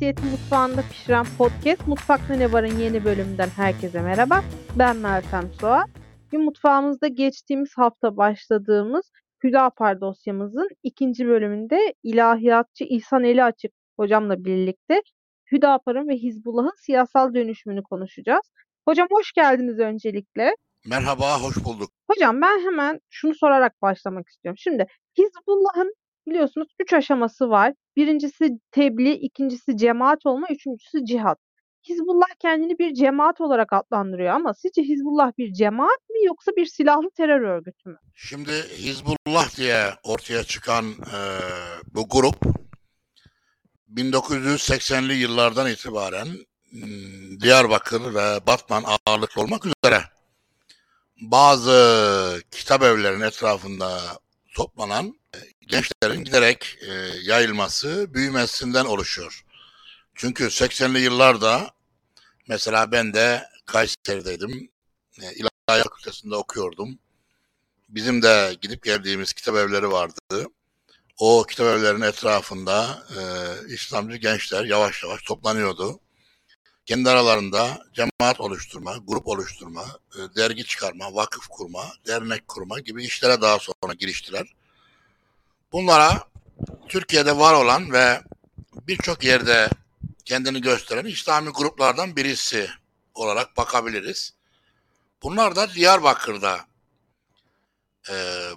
Hassasiyetin 0.00 0.30
Mutfağında 0.30 0.82
Pişiren 0.82 1.26
Podcast 1.38 1.86
Mutfakta 1.86 2.34
Ne 2.34 2.52
Var'ın 2.52 2.78
yeni 2.78 3.04
bölümünden 3.04 3.48
herkese 3.48 4.02
merhaba. 4.02 4.44
Ben 4.78 4.96
Meltem 4.96 5.52
Soğa. 5.60 5.84
Bir 6.32 6.38
mutfağımızda 6.38 7.08
geçtiğimiz 7.08 7.70
hafta 7.76 8.16
başladığımız 8.16 9.10
Hüdapar 9.44 10.00
dosyamızın 10.00 10.68
ikinci 10.82 11.26
bölümünde 11.26 11.94
ilahiyatçı 12.02 12.84
İhsan 12.84 13.24
Eli 13.24 13.44
Açık 13.44 13.72
hocamla 13.96 14.44
birlikte 14.44 15.02
Hüdapar'ın 15.52 16.08
ve 16.08 16.16
Hizbullah'ın 16.16 16.76
siyasal 16.76 17.34
dönüşümünü 17.34 17.82
konuşacağız. 17.82 18.52
Hocam 18.88 19.08
hoş 19.10 19.32
geldiniz 19.32 19.78
öncelikle. 19.78 20.54
Merhaba, 20.86 21.42
hoş 21.42 21.64
bulduk. 21.64 21.90
Hocam 22.10 22.40
ben 22.40 22.60
hemen 22.60 23.00
şunu 23.10 23.34
sorarak 23.34 23.82
başlamak 23.82 24.28
istiyorum. 24.28 24.58
Şimdi 24.58 24.86
Hizbullah'ın 25.18 25.94
biliyorsunuz 26.26 26.68
üç 26.80 26.92
aşaması 26.92 27.50
var. 27.50 27.74
Birincisi 27.96 28.50
tebliğ, 28.70 29.12
ikincisi 29.12 29.76
cemaat 29.76 30.26
olma, 30.26 30.46
üçüncüsü 30.50 31.04
cihat. 31.04 31.38
Hizbullah 31.88 32.26
kendini 32.38 32.78
bir 32.78 32.94
cemaat 32.94 33.40
olarak 33.40 33.72
adlandırıyor 33.72 34.34
ama 34.34 34.54
sizce 34.54 34.82
Hizbullah 34.82 35.32
bir 35.38 35.52
cemaat 35.52 36.10
mi 36.10 36.24
yoksa 36.26 36.52
bir 36.56 36.66
silahlı 36.66 37.10
terör 37.16 37.40
örgütü 37.40 37.88
mü? 37.88 37.98
Şimdi 38.14 38.52
Hizbullah 38.78 39.56
diye 39.56 39.84
ortaya 40.04 40.44
çıkan 40.44 40.84
e, 40.90 41.18
bu 41.94 42.08
grup 42.08 42.36
1980'li 43.94 45.14
yıllardan 45.14 45.70
itibaren 45.70 46.28
Diyarbakır 47.40 48.14
ve 48.14 48.46
Batman 48.46 48.84
ağırlıklı 49.06 49.42
olmak 49.42 49.66
üzere 49.66 50.02
bazı 51.20 52.42
kitap 52.50 52.82
evlerinin 52.82 53.24
etrafında 53.24 54.00
toplanan 54.54 55.19
gençlerin 55.66 56.24
giderek 56.24 56.78
e, 56.80 56.92
yayılması, 57.22 58.14
büyümesinden 58.14 58.84
oluşuyor. 58.84 59.44
Çünkü 60.14 60.44
80'li 60.44 61.00
yıllarda 61.00 61.70
mesela 62.48 62.92
ben 62.92 63.14
de 63.14 63.44
Kayseri'deydim. 63.66 64.70
E, 65.22 65.32
İlahiyat 65.32 65.88
Fakültesi'nde 65.88 66.36
okuyordum. 66.36 66.98
Bizim 67.88 68.22
de 68.22 68.56
gidip 68.62 68.84
geldiğimiz 68.84 69.32
kitap 69.32 69.56
evleri 69.56 69.90
vardı. 69.90 70.46
O 71.18 71.44
kitap 71.48 71.66
evlerinin 71.66 72.02
etrafında 72.02 73.06
e, 73.16 73.20
İslamcı 73.74 74.16
gençler 74.16 74.64
yavaş 74.64 75.02
yavaş 75.02 75.22
toplanıyordu. 75.22 76.00
Kendi 76.86 77.10
aralarında 77.10 77.86
cemaat 77.94 78.40
oluşturma, 78.40 78.96
grup 79.06 79.28
oluşturma, 79.28 79.84
e, 80.14 80.36
dergi 80.36 80.64
çıkarma, 80.64 81.14
vakıf 81.14 81.46
kurma, 81.48 81.84
dernek 82.06 82.48
kurma 82.48 82.80
gibi 82.80 83.04
işlere 83.04 83.40
daha 83.40 83.58
sonra 83.58 83.94
giriştiler. 83.94 84.46
Bunlara 85.72 86.24
Türkiye'de 86.88 87.36
var 87.36 87.54
olan 87.54 87.92
ve 87.92 88.22
birçok 88.88 89.24
yerde 89.24 89.70
kendini 90.24 90.60
gösteren 90.60 91.04
İslami 91.04 91.50
gruplardan 91.50 92.16
birisi 92.16 92.70
olarak 93.14 93.56
bakabiliriz. 93.56 94.34
Bunlar 95.22 95.56
da 95.56 95.74
Diyarbakır'da 95.74 96.60
e, 98.10 98.14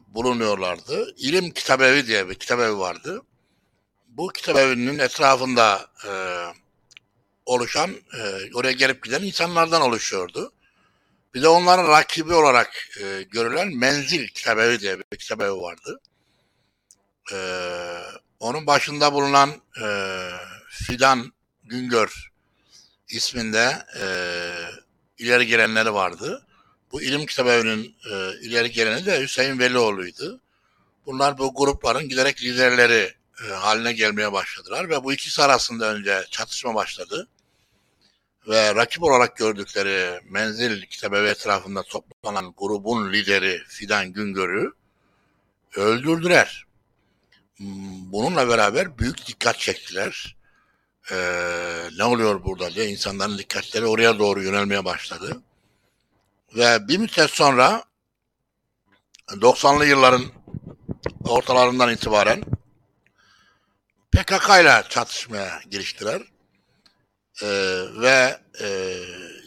bulunuyorlardı. 0.08 1.14
İlim 1.17 1.52
Kitabevi 1.52 2.08
diye 2.08 2.30
bir 2.30 2.36
kitabevi 2.36 2.78
vardı. 2.78 3.22
Bu 4.08 4.27
kitabevinin 4.27 5.00
etrafında 5.00 5.88
e, 6.08 6.11
oluşan, 7.45 7.92
e, 7.92 8.53
oraya 8.53 8.73
gelip 8.73 9.03
giden 9.03 9.23
insanlardan 9.23 9.81
oluşuyordu. 9.81 10.53
Bir 11.33 11.42
de 11.42 11.48
onların 11.48 11.88
rakibi 11.88 12.33
olarak 12.33 12.89
e, 13.02 13.23
görülen 13.23 13.77
Menzil 13.77 14.27
Kitabevi 14.27 14.80
diye 14.80 15.00
bir 15.00 15.17
kitabevi 15.17 15.55
vardı. 15.55 16.00
E, 17.32 17.38
onun 18.40 18.68
başında 18.68 19.14
bulunan 19.14 19.50
e, 19.84 19.88
Fidan 20.70 21.34
Güngör 21.64 22.32
isminde 23.10 23.86
e, 24.02 24.06
ileri 25.17 25.48
gelenleri 25.48 25.94
vardı. 25.94 26.45
Bu 26.92 27.02
ilim 27.02 27.26
kitabevinin 27.26 27.95
e, 28.12 28.39
ileri 28.42 28.72
geleni 28.72 29.06
de 29.06 29.22
Hüseyin 29.22 29.60
Velioğlu'ydu. 29.60 30.39
Bunlar 31.06 31.38
bu 31.38 31.56
grupların 31.56 32.10
giderek 32.10 32.44
liderleri 32.44 33.14
e, 33.45 33.54
haline 33.54 33.94
gelmeye 33.94 34.32
başladılar 34.32 34.89
ve 34.89 35.04
bu 35.04 35.14
ikisi 35.14 35.44
arasında 35.44 35.94
önce 35.94 36.26
çatışma 36.32 36.76
başladı. 36.76 37.28
Ve 38.48 38.76
rakip 38.76 39.04
olarak 39.04 39.38
gördükleri 39.38 40.22
menzil 40.30 40.82
kitabevi 40.82 41.28
etrafında 41.28 41.83
toplanan 41.83 42.54
grubun 42.58 43.14
lideri 43.14 43.62
Fidan 43.67 44.14
Güngör'ü 44.14 44.72
öldürdüler. 45.76 46.66
Bununla 47.59 48.49
beraber 48.49 48.97
büyük 48.97 49.27
dikkat 49.27 49.59
çektiler. 49.59 50.37
Ee, 51.11 51.89
ne 51.97 52.03
oluyor 52.03 52.43
burada 52.43 52.73
diye 52.73 52.86
insanların 52.89 53.37
dikkatleri 53.37 53.86
oraya 53.86 54.19
doğru 54.19 54.43
yönelmeye 54.43 54.86
başladı. 54.86 55.41
Ve 56.55 56.87
bir 56.87 56.97
müddet 56.97 57.30
sonra 57.30 57.83
90'lı 59.27 59.86
yılların 59.86 60.25
ortalarından 61.23 61.93
itibaren 61.93 62.43
PKK 64.11 64.49
ile 64.61 64.83
çatışmaya 64.89 65.61
giriştiler. 65.71 66.21
Ee, 67.41 67.47
ve 68.02 68.39
e, 68.59 68.67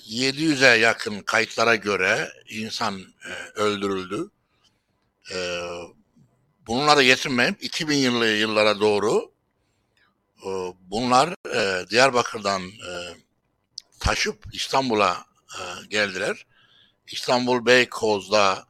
700'e 0.08 0.78
yakın 0.78 1.20
kayıtlara 1.20 1.74
göre 1.74 2.32
insan 2.48 3.00
e, 3.00 3.60
öldürüldü. 3.60 4.30
E, 5.32 5.36
bununla 6.66 6.96
da 6.96 7.02
yetinmeyip 7.02 7.64
2000 7.64 7.96
yıllı 7.96 8.26
yıllara 8.26 8.80
doğru 8.80 9.32
e, 10.42 10.48
bunlar 10.80 11.34
e, 11.54 11.88
Diyarbakır'dan 11.90 12.62
e, 12.62 12.92
taşıp 14.00 14.44
İstanbul'a 14.52 15.26
geldiler. 15.90 16.46
İstanbul 17.06 17.66
Beykoz'da 17.66 18.66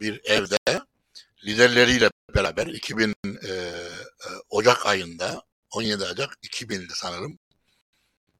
bir 0.00 0.20
evde 0.24 0.58
liderleriyle 1.44 2.10
beraber 2.34 2.66
2000 2.66 3.14
e, 3.48 3.72
Ocak 4.50 4.86
ayında 4.86 5.42
17 5.70 6.04
Ocak 6.04 6.38
2000'di 6.42 6.92
sanırım 6.94 7.38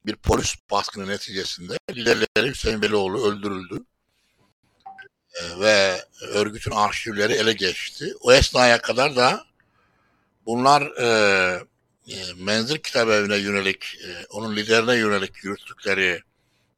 bir 0.06 0.16
polis 0.16 0.54
baskını 0.70 1.08
neticesinde 1.08 1.78
liderleri 1.90 2.50
Hüseyin 2.50 2.82
Velioğlu 2.82 3.26
öldürüldü. 3.26 3.84
E, 5.34 5.60
ve 5.60 6.04
örgütün 6.20 6.70
arşivleri 6.70 7.32
ele 7.32 7.52
geçti. 7.52 8.14
O 8.20 8.32
esnaya 8.32 8.82
kadar 8.82 9.16
da 9.16 9.44
bunlar 10.46 10.82
e, 10.82 11.06
e, 12.08 12.16
Menzil 12.36 12.78
Kitabevi'ne 12.78 13.36
yönelik, 13.36 13.98
e, 14.04 14.26
onun 14.30 14.56
liderine 14.56 14.94
yönelik 14.94 15.44
yürüttükleri 15.44 16.20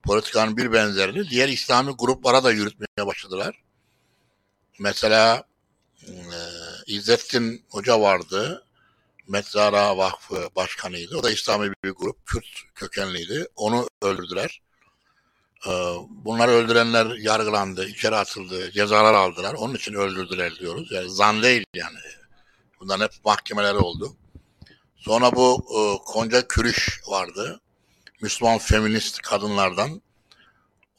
politikanın 0.02 0.56
bir 0.56 0.72
benzerini 0.72 1.30
diğer 1.30 1.48
İslami 1.48 1.92
gruplara 1.92 2.44
da 2.44 2.52
yürütmeye 2.52 3.06
başladılar. 3.06 3.62
Mesela 4.78 5.44
e, 6.06 6.12
İzzettin 6.86 7.64
Hoca 7.70 8.00
vardı. 8.00 8.64
Metzara 9.28 9.96
Vakfı 9.96 10.48
Başkanıydı. 10.56 11.16
O 11.16 11.22
da 11.22 11.30
İslami 11.30 11.72
bir 11.84 11.90
grup. 11.90 12.26
Kürt 12.26 12.46
kökenliydi. 12.74 13.46
Onu 13.56 13.88
öldürdüler. 14.02 14.60
E, 15.66 15.70
bunları 16.08 16.50
öldürenler 16.50 17.06
yargılandı, 17.06 17.88
içeri 17.88 18.16
atıldı, 18.16 18.70
cezalar 18.70 19.14
aldılar. 19.14 19.54
Onun 19.54 19.74
için 19.74 19.94
öldürdüler 19.94 20.56
diyoruz. 20.56 20.92
Yani 20.92 21.10
zan 21.10 21.42
değil 21.42 21.64
yani. 21.74 21.98
Bunların 22.80 23.04
hep 23.04 23.12
mahkemeleri 23.24 23.76
oldu. 23.76 24.16
Sonra 24.96 25.32
bu 25.32 25.64
e, 25.78 26.04
Konca 26.12 26.48
Kürüş 26.48 27.00
vardı. 27.08 27.60
Müslüman 28.20 28.58
feminist 28.58 29.22
kadınlardan 29.22 30.02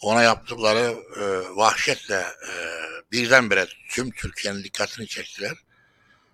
ona 0.01 0.23
yaptıkları 0.23 0.97
e, 1.19 1.55
vahşetle 1.55 2.15
e, 2.15 2.53
birdenbire 3.11 3.67
tüm 3.89 4.11
Türkiye'nin 4.11 4.63
dikkatini 4.63 5.07
çektiler. 5.07 5.53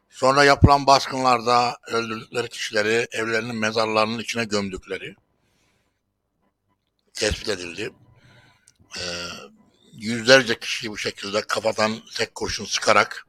Sonra 0.10 0.44
yapılan 0.44 0.88
baskınlarda 0.88 1.78
öldürdükleri 1.88 2.50
kişileri 2.50 3.08
evlerinin 3.12 3.56
mezarlarının 3.56 4.20
içine 4.20 4.46
gömdükleri 4.46 5.16
tespit 7.14 7.50
edildi. 7.50 7.92
E, 8.98 9.04
yüzlerce 9.94 10.60
kişiyi 10.60 10.92
bu 10.92 10.98
şekilde 10.98 11.42
kafadan 11.42 12.02
tek 12.16 12.36
kurşun 12.36 12.66
sıkarak 12.66 13.28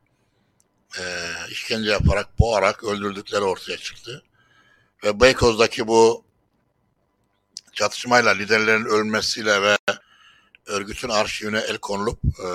e, 0.99 1.03
işkence 1.51 1.91
yaparak, 1.91 2.39
boğarak 2.39 2.85
öldürdükleri 2.85 3.43
ortaya 3.43 3.77
çıktı. 3.79 4.25
Ve 5.05 5.21
Beykoz'daki 5.21 5.87
bu 5.87 6.25
çatışmayla 7.73 8.31
liderlerin 8.31 8.85
ölmesiyle 8.85 9.63
ve 9.63 9.79
örgütün 10.67 11.09
arşivine 11.09 11.59
el 11.59 11.79
konulup 11.79 12.19
e, 12.25 12.49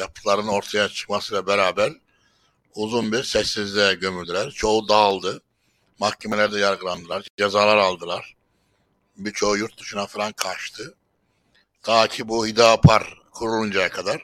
yaptıklarının 0.00 0.48
ortaya 0.48 0.88
çıkmasıyla 0.88 1.46
beraber 1.46 1.92
uzun 2.74 3.12
bir 3.12 3.22
sessizliğe 3.22 3.94
gömüldüler. 3.94 4.50
Çoğu 4.50 4.88
dağıldı. 4.88 5.42
Mahkemelerde 5.98 6.58
yargılandılar. 6.58 7.26
Cezalar 7.38 7.76
aldılar. 7.76 8.36
Birçoğu 9.16 9.56
yurt 9.56 9.80
dışına 9.80 10.06
falan 10.06 10.32
kaçtı. 10.32 10.94
Ta 11.84 12.08
ki 12.08 12.28
bu 12.28 12.46
Hüdapar 12.46 13.18
kuruluncaya 13.32 13.90
kadar. 13.90 14.22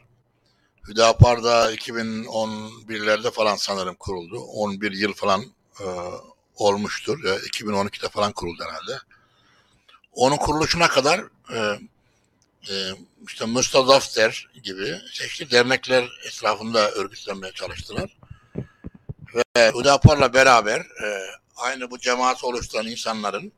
Hüdapar 0.88 1.44
da 1.44 1.74
2011'lerde 1.74 3.30
falan 3.30 3.56
sanırım 3.56 3.94
kuruldu. 3.94 4.40
11 4.40 4.92
yıl 4.92 5.12
falan 5.12 5.44
e, 5.80 5.86
olmuştur. 6.56 7.24
2012'de 7.24 8.08
falan 8.08 8.32
kuruldu 8.32 8.64
herhalde. 8.64 9.02
onun 10.12 10.36
kuruluşuna 10.36 10.88
kadar 10.88 11.20
e, 11.54 11.58
e, 12.70 12.74
işte 13.28 13.44
Mustazafter 13.44 14.48
gibi 14.62 14.98
çeşitli 15.12 15.50
dernekler 15.50 16.08
etrafında 16.26 16.90
örgütlenmeye 16.90 17.52
çalıştılar. 17.52 18.16
Ve 19.56 19.72
Hüdapar'la 19.74 20.34
beraber 20.34 20.80
e, 20.80 21.20
aynı 21.56 21.90
bu 21.90 21.98
cemaati 21.98 22.46
oluşturan 22.46 22.86
insanların 22.86 23.52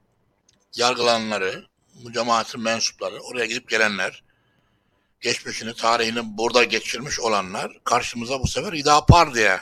yargılananları, 0.76 1.71
bu 2.04 2.12
cemaatin 2.12 2.60
mensupları, 2.60 3.20
oraya 3.20 3.46
gidip 3.46 3.68
gelenler, 3.68 4.22
geçmişini, 5.20 5.74
tarihini 5.74 6.20
burada 6.24 6.64
geçirmiş 6.64 7.20
olanlar 7.20 7.72
karşımıza 7.84 8.40
bu 8.40 8.46
sefer 8.46 8.72
Hüdapar 8.72 9.34
diye 9.34 9.60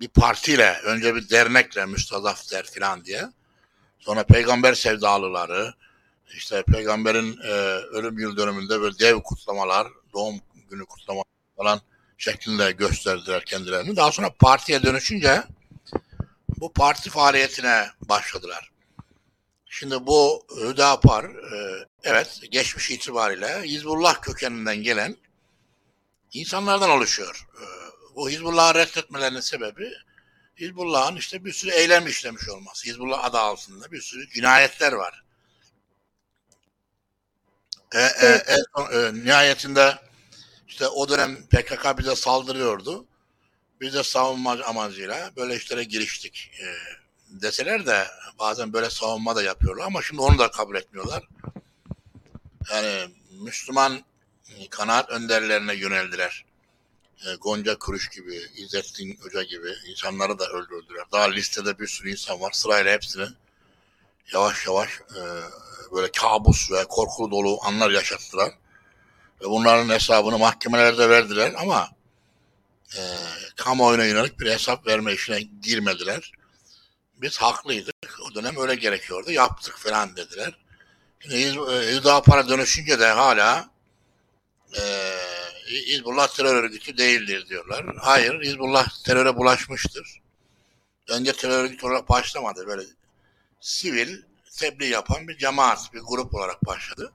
bir 0.00 0.08
partiyle, 0.08 0.80
önce 0.84 1.14
bir 1.14 1.30
dernekle 1.30 1.86
Müstazafter 1.86 2.66
falan 2.66 3.04
diye, 3.04 3.28
sonra 3.98 4.24
peygamber 4.24 4.74
sevdalıları, 4.74 5.74
işte 6.34 6.62
peygamberin 6.62 7.38
e, 7.44 7.50
ölüm 7.92 8.18
yıl 8.18 8.36
dönümünde 8.36 8.80
böyle 8.80 8.98
dev 8.98 9.20
kutlamalar, 9.20 9.88
doğum 10.12 10.40
günü 10.70 10.86
kutlamalar 10.86 11.24
falan 11.56 11.80
şeklinde 12.18 12.72
gösterdiler 12.72 13.44
kendilerini. 13.44 13.96
Daha 13.96 14.12
sonra 14.12 14.30
partiye 14.38 14.82
dönüşünce 14.82 15.42
bu 16.60 16.72
parti 16.72 17.10
faaliyetine 17.10 17.86
başladılar. 18.00 18.70
Şimdi 19.72 20.06
bu 20.06 20.46
Hüdapar 20.56 21.24
e, 21.24 21.86
evet 22.02 22.40
geçmiş 22.50 22.90
itibariyle 22.90 23.62
Hizbullah 23.62 24.22
kökeninden 24.22 24.76
gelen 24.76 25.16
insanlardan 26.32 26.90
oluşuyor. 26.90 27.46
E, 27.56 27.64
bu 28.16 28.30
Hizbullah'ı 28.30 28.74
reddetmelerinin 28.74 29.40
sebebi 29.40 29.92
Hizbullah'ın 30.60 31.16
işte 31.16 31.44
bir 31.44 31.52
sürü 31.52 31.70
eylem 31.70 32.06
işlemiş 32.06 32.48
olması. 32.48 32.86
Hizbullah 32.86 33.24
adı 33.24 33.38
altında 33.38 33.92
bir 33.92 34.00
sürü 34.00 34.30
cinayetler 34.30 34.92
var. 34.92 35.24
E, 37.94 37.98
e, 38.00 38.10
Evet. 38.20 38.48
en 38.48 38.62
son, 38.76 38.92
e, 38.92 39.24
nihayetinde 39.24 39.98
işte 40.68 40.88
o 40.88 41.08
dönem 41.08 41.46
PKK 41.46 41.98
bize 41.98 42.16
saldırıyordu. 42.16 43.06
Biz 43.80 43.94
de 43.94 44.02
savunma 44.02 44.52
amacıyla 44.64 45.30
böyle 45.36 45.56
işlere 45.56 45.84
giriştik. 45.84 46.50
E, 46.60 46.66
deseler 47.30 47.86
de 47.86 48.06
bazen 48.40 48.72
böyle 48.72 48.90
savunma 48.90 49.36
da 49.36 49.42
yapıyorlar 49.42 49.86
ama 49.86 50.02
şimdi 50.02 50.20
onu 50.20 50.38
da 50.38 50.50
kabul 50.50 50.76
etmiyorlar. 50.76 51.22
Yani 52.72 53.14
Müslüman 53.30 54.04
e, 54.58 54.68
kanaat 54.68 55.10
önderlerine 55.10 55.74
yöneldiler. 55.74 56.44
E, 57.26 57.34
Gonca 57.34 57.78
Kuruş 57.78 58.08
gibi, 58.08 58.40
İzzettin 58.56 59.18
Hoca 59.22 59.42
gibi 59.42 59.68
insanları 59.90 60.38
da 60.38 60.46
öldürdüler. 60.46 61.04
Daha 61.12 61.24
listede 61.24 61.78
bir 61.78 61.86
sürü 61.86 62.10
insan 62.10 62.40
var. 62.40 62.52
Sırayla 62.52 62.92
hepsini 62.92 63.28
yavaş 64.32 64.66
yavaş 64.66 64.90
e, 65.00 65.20
böyle 65.92 66.12
kabus 66.12 66.70
ve 66.72 66.84
korkulu 66.84 67.30
dolu 67.30 67.58
anlar 67.62 67.90
yaşattılar. 67.90 68.50
Ve 69.40 69.44
bunların 69.44 69.88
hesabını 69.94 70.38
mahkemelerde 70.38 71.08
verdiler 71.10 71.54
ama 71.56 71.90
e, 72.96 73.00
kamuoyuna 73.56 74.04
yönelik 74.04 74.40
bir 74.40 74.50
hesap 74.50 74.86
verme 74.86 75.12
işine 75.12 75.40
girmediler. 75.62 76.32
Biz 77.16 77.38
haklıydık. 77.38 77.99
Dönem 78.34 78.56
öyle 78.56 78.74
gerekiyordu. 78.74 79.30
Yaptık 79.30 79.78
falan 79.78 80.16
dediler. 80.16 80.58
Şimdi 81.20 81.34
Hiz- 81.34 81.72
e, 81.72 81.96
Hüdapar'a 81.96 82.48
dönüşünce 82.48 83.00
de 83.00 83.06
hala 83.06 83.70
e, 84.78 84.82
Hizbullah 85.66 86.28
terör 86.28 86.64
örgütü 86.64 86.96
değildir 86.96 87.46
diyorlar. 87.48 87.86
Hayır, 88.00 88.42
Hizbullah 88.42 88.88
teröre 89.04 89.36
bulaşmıştır. 89.36 90.20
Önce 91.08 91.32
terör 91.32 91.64
örgütü 91.64 91.86
olarak 91.86 92.08
başlamadı. 92.08 92.66
Böyle 92.66 92.82
sivil 93.60 94.22
tebliğ 94.58 94.86
yapan 94.86 95.28
bir 95.28 95.38
cemaat, 95.38 95.94
bir 95.94 96.00
grup 96.00 96.34
olarak 96.34 96.66
başladı. 96.66 97.12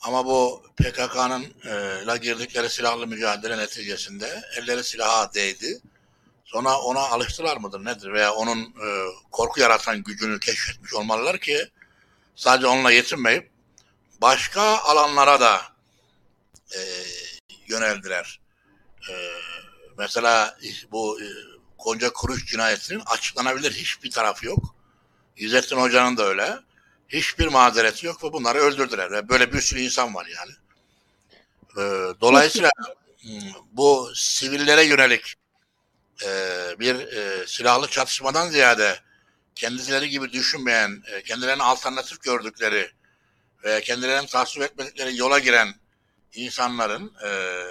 Ama 0.00 0.24
bu 0.26 0.62
PKK'nın 0.76 1.44
e, 1.64 1.70
la 2.06 2.16
girdikleri 2.16 2.70
silahlı 2.70 3.06
mücadele 3.06 3.58
neticesinde 3.58 4.42
elleri 4.56 4.84
silaha 4.84 5.34
değdi. 5.34 5.80
Sonra 6.52 6.78
ona 6.78 7.00
alıştılar 7.00 7.56
mıdır 7.56 7.84
nedir 7.84 8.12
veya 8.12 8.32
onun 8.32 8.60
e, 8.60 8.88
korku 9.30 9.60
yaratan 9.60 10.02
gücünü 10.02 10.40
keşfetmiş 10.40 10.94
olmalılar 10.94 11.38
ki 11.38 11.68
sadece 12.36 12.66
onunla 12.66 12.90
yetinmeyip 12.92 13.50
başka 14.20 14.62
alanlara 14.62 15.40
da 15.40 15.62
e, 16.74 16.80
yöneldiler. 17.66 18.40
E, 19.10 19.14
mesela 19.98 20.58
bu 20.92 21.20
e, 21.20 21.26
Gonca 21.78 22.12
Kuruş 22.12 22.46
cinayetinin 22.46 23.02
açıklanabilir 23.06 23.72
hiçbir 23.72 24.10
tarafı 24.10 24.46
yok. 24.46 24.74
İzzettin 25.36 25.76
Hoca'nın 25.76 26.16
da 26.16 26.24
öyle. 26.24 26.58
Hiçbir 27.08 27.46
mazereti 27.46 28.06
yok 28.06 28.24
ve 28.24 28.32
bunları 28.32 28.58
öldürdüler. 28.58 29.10
Ve 29.10 29.28
böyle 29.28 29.52
bir 29.52 29.60
sürü 29.60 29.80
insan 29.80 30.14
var 30.14 30.26
yani. 30.36 30.52
Ee, 31.76 32.14
dolayısıyla 32.20 32.70
hmm, 33.20 33.52
bu 33.72 34.12
sivillere 34.14 34.84
yönelik 34.84 35.34
e, 36.24 36.30
bir 36.78 36.94
e, 36.94 37.46
silahlı 37.46 37.88
çatışmadan 37.88 38.48
ziyade 38.48 39.00
kendileri 39.54 40.08
gibi 40.08 40.32
düşünmeyen, 40.32 41.02
e, 41.06 41.22
kendilerini 41.22 41.62
alternatif 41.62 42.22
gördükleri 42.22 42.90
ve 43.64 43.80
kendilerini 43.80 44.26
tasvip 44.26 44.62
etmedikleri 44.62 45.16
yola 45.16 45.38
giren 45.38 45.74
insanların, 46.34 47.12
e, 47.24 47.62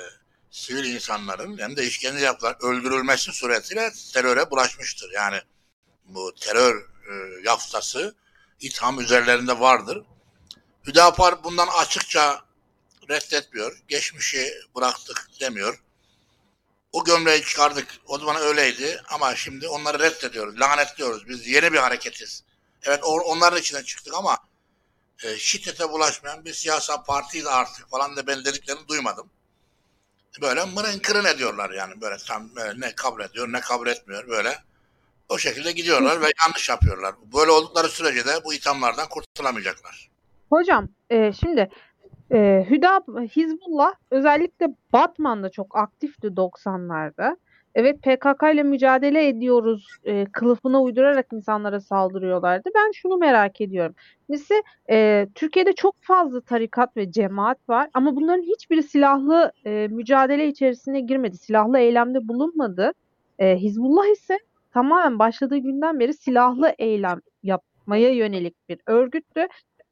sivil 0.51 0.85
insanların 0.85 1.57
hem 1.57 1.77
de 1.77 1.83
işkence 1.83 2.25
yaptılar, 2.25 2.57
öldürülmesi 2.61 3.31
suretiyle 3.31 3.91
teröre 4.13 4.51
bulaşmıştır. 4.51 5.11
Yani 5.11 5.41
bu 6.05 6.35
terör 6.35 6.81
e, 6.81 7.13
yaftası 7.43 8.15
itham 8.59 8.99
üzerlerinde 8.99 9.59
vardır. 9.59 10.03
Hüdapar 10.87 11.43
bundan 11.43 11.67
açıkça 11.67 12.41
reddetmiyor. 13.09 13.81
Geçmişi 13.87 14.53
bıraktık 14.75 15.29
demiyor. 15.39 15.83
O 16.91 17.03
gömleği 17.03 17.43
çıkardık. 17.43 17.87
O 18.07 18.19
zaman 18.19 18.35
öyleydi 18.41 19.01
ama 19.09 19.35
şimdi 19.35 19.67
onları 19.67 19.99
reddediyoruz. 19.99 20.59
Lanetliyoruz. 20.59 21.27
Biz 21.27 21.47
yeni 21.47 21.73
bir 21.73 21.77
hareketiz. 21.77 22.43
Evet 22.83 23.03
onların 23.03 23.59
içinden 23.59 23.83
çıktık 23.83 24.13
ama 24.13 24.37
e, 25.23 25.37
şiddete 25.37 25.89
bulaşmayan 25.89 26.45
bir 26.45 26.53
siyasal 26.53 27.03
partiyiz 27.03 27.47
artık 27.47 27.89
falan 27.89 28.15
da 28.15 28.27
ben 28.27 28.45
dediklerini 28.45 28.87
duymadım. 28.87 29.29
Böyle 30.41 30.65
mırın 30.65 30.99
kırın 30.99 31.25
ediyorlar 31.25 31.69
yani 31.69 32.01
böyle 32.01 32.17
tam 32.27 32.55
böyle 32.55 32.79
ne 32.79 32.95
kabul 32.95 33.21
ediyor 33.21 33.51
ne 33.51 33.59
kabul 33.59 33.87
etmiyor 33.87 34.27
böyle. 34.27 34.57
O 35.29 35.37
şekilde 35.37 35.71
gidiyorlar 35.71 36.21
ve 36.21 36.31
yanlış 36.41 36.69
yapıyorlar. 36.69 37.15
Böyle 37.33 37.51
oldukları 37.51 37.89
sürece 37.89 38.25
de 38.25 38.43
bu 38.43 38.53
ithamlardan 38.53 39.09
kurtulamayacaklar. 39.09 40.09
Hocam 40.49 40.87
e, 41.09 41.33
şimdi 41.33 41.69
e, 42.31 42.65
Hüda 42.69 43.03
Hizbullah 43.35 43.93
özellikle 44.11 44.67
Batman'da 44.93 45.49
çok 45.49 45.77
aktifti 45.77 46.27
90'larda. 46.27 47.37
Evet 47.75 48.01
PKK 48.03 48.53
ile 48.53 48.63
mücadele 48.63 49.27
ediyoruz 49.27 49.87
e, 50.03 50.25
kılıfına 50.25 50.81
uydurarak 50.81 51.25
insanlara 51.33 51.79
saldırıyorlardı. 51.79 52.69
Ben 52.75 52.91
şunu 52.91 53.17
merak 53.17 53.61
ediyorum. 53.61 53.95
Mesela 54.29 54.61
e, 54.89 55.27
Türkiye'de 55.35 55.73
çok 55.73 55.95
fazla 56.01 56.41
tarikat 56.41 56.97
ve 56.97 57.11
cemaat 57.11 57.69
var 57.69 57.89
ama 57.93 58.15
bunların 58.15 58.41
hiçbiri 58.41 58.83
silahlı 58.83 59.51
e, 59.65 59.87
mücadele 59.87 60.47
içerisine 60.47 60.99
girmedi. 61.01 61.37
Silahlı 61.37 61.79
eylemde 61.79 62.27
bulunmadı. 62.27 62.91
E, 63.39 63.57
Hizbullah 63.57 64.05
ise 64.11 64.37
tamamen 64.73 65.19
başladığı 65.19 65.57
günden 65.57 65.99
beri 65.99 66.13
silahlı 66.13 66.73
eylem 66.79 67.21
yapmaya 67.43 68.09
yönelik 68.09 68.69
bir 68.69 68.79
örgüttü. 68.85 69.47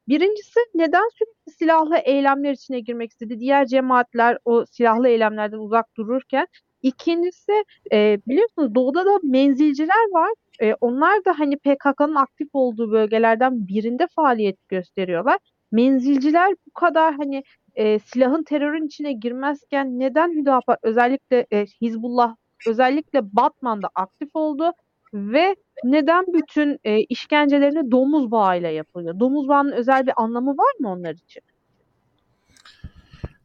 Birincisi 0.08 0.60
neden 0.74 1.08
sürekli 1.18 1.52
silahlı 1.52 1.96
eylemler 1.96 2.52
içine 2.52 2.80
girmek 2.80 3.10
istedi? 3.10 3.40
Diğer 3.40 3.66
cemaatler 3.66 4.38
o 4.44 4.64
silahlı 4.66 5.08
eylemlerden 5.08 5.58
uzak 5.58 5.96
dururken. 5.96 6.46
İkincisi 6.82 7.52
e, 7.92 8.18
biliyorsunuz 8.26 8.74
doğuda 8.74 9.06
da 9.06 9.18
menzilciler 9.22 10.10
var. 10.12 10.30
E, 10.62 10.74
onlar 10.80 11.24
da 11.24 11.38
hani 11.38 11.56
PKK'nın 11.58 12.14
aktif 12.14 12.48
olduğu 12.52 12.92
bölgelerden 12.92 13.68
birinde 13.68 14.06
faaliyet 14.16 14.68
gösteriyorlar. 14.68 15.38
Menzilciler 15.72 16.54
bu 16.66 16.70
kadar 16.74 17.14
hani 17.14 17.42
e, 17.74 17.98
silahın 17.98 18.42
terörün 18.44 18.86
içine 18.86 19.12
girmezken 19.12 19.98
neden 19.98 20.32
Hüdapar 20.32 20.78
özellikle 20.82 21.46
e, 21.52 21.66
Hizbullah 21.80 22.36
özellikle 22.66 23.20
Batman'da 23.36 23.88
aktif 23.94 24.28
oldu 24.34 24.72
ve 25.16 25.56
neden 25.84 26.24
bütün 26.26 26.78
e, 26.84 27.00
işkencelerini 27.00 27.90
domuz 27.90 28.30
bağıyla 28.30 28.68
yapılıyor? 28.68 29.20
Domuz 29.20 29.48
bağının 29.48 29.72
özel 29.72 30.06
bir 30.06 30.12
anlamı 30.16 30.50
var 30.50 30.72
mı 30.80 30.92
onlar 30.92 31.14
için? 31.14 31.42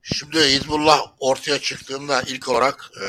Şimdi 0.02 0.40
Hizbullah 0.40 1.14
ortaya 1.20 1.60
çıktığında 1.60 2.22
ilk 2.22 2.50
olarak 2.50 2.92
e, 3.02 3.06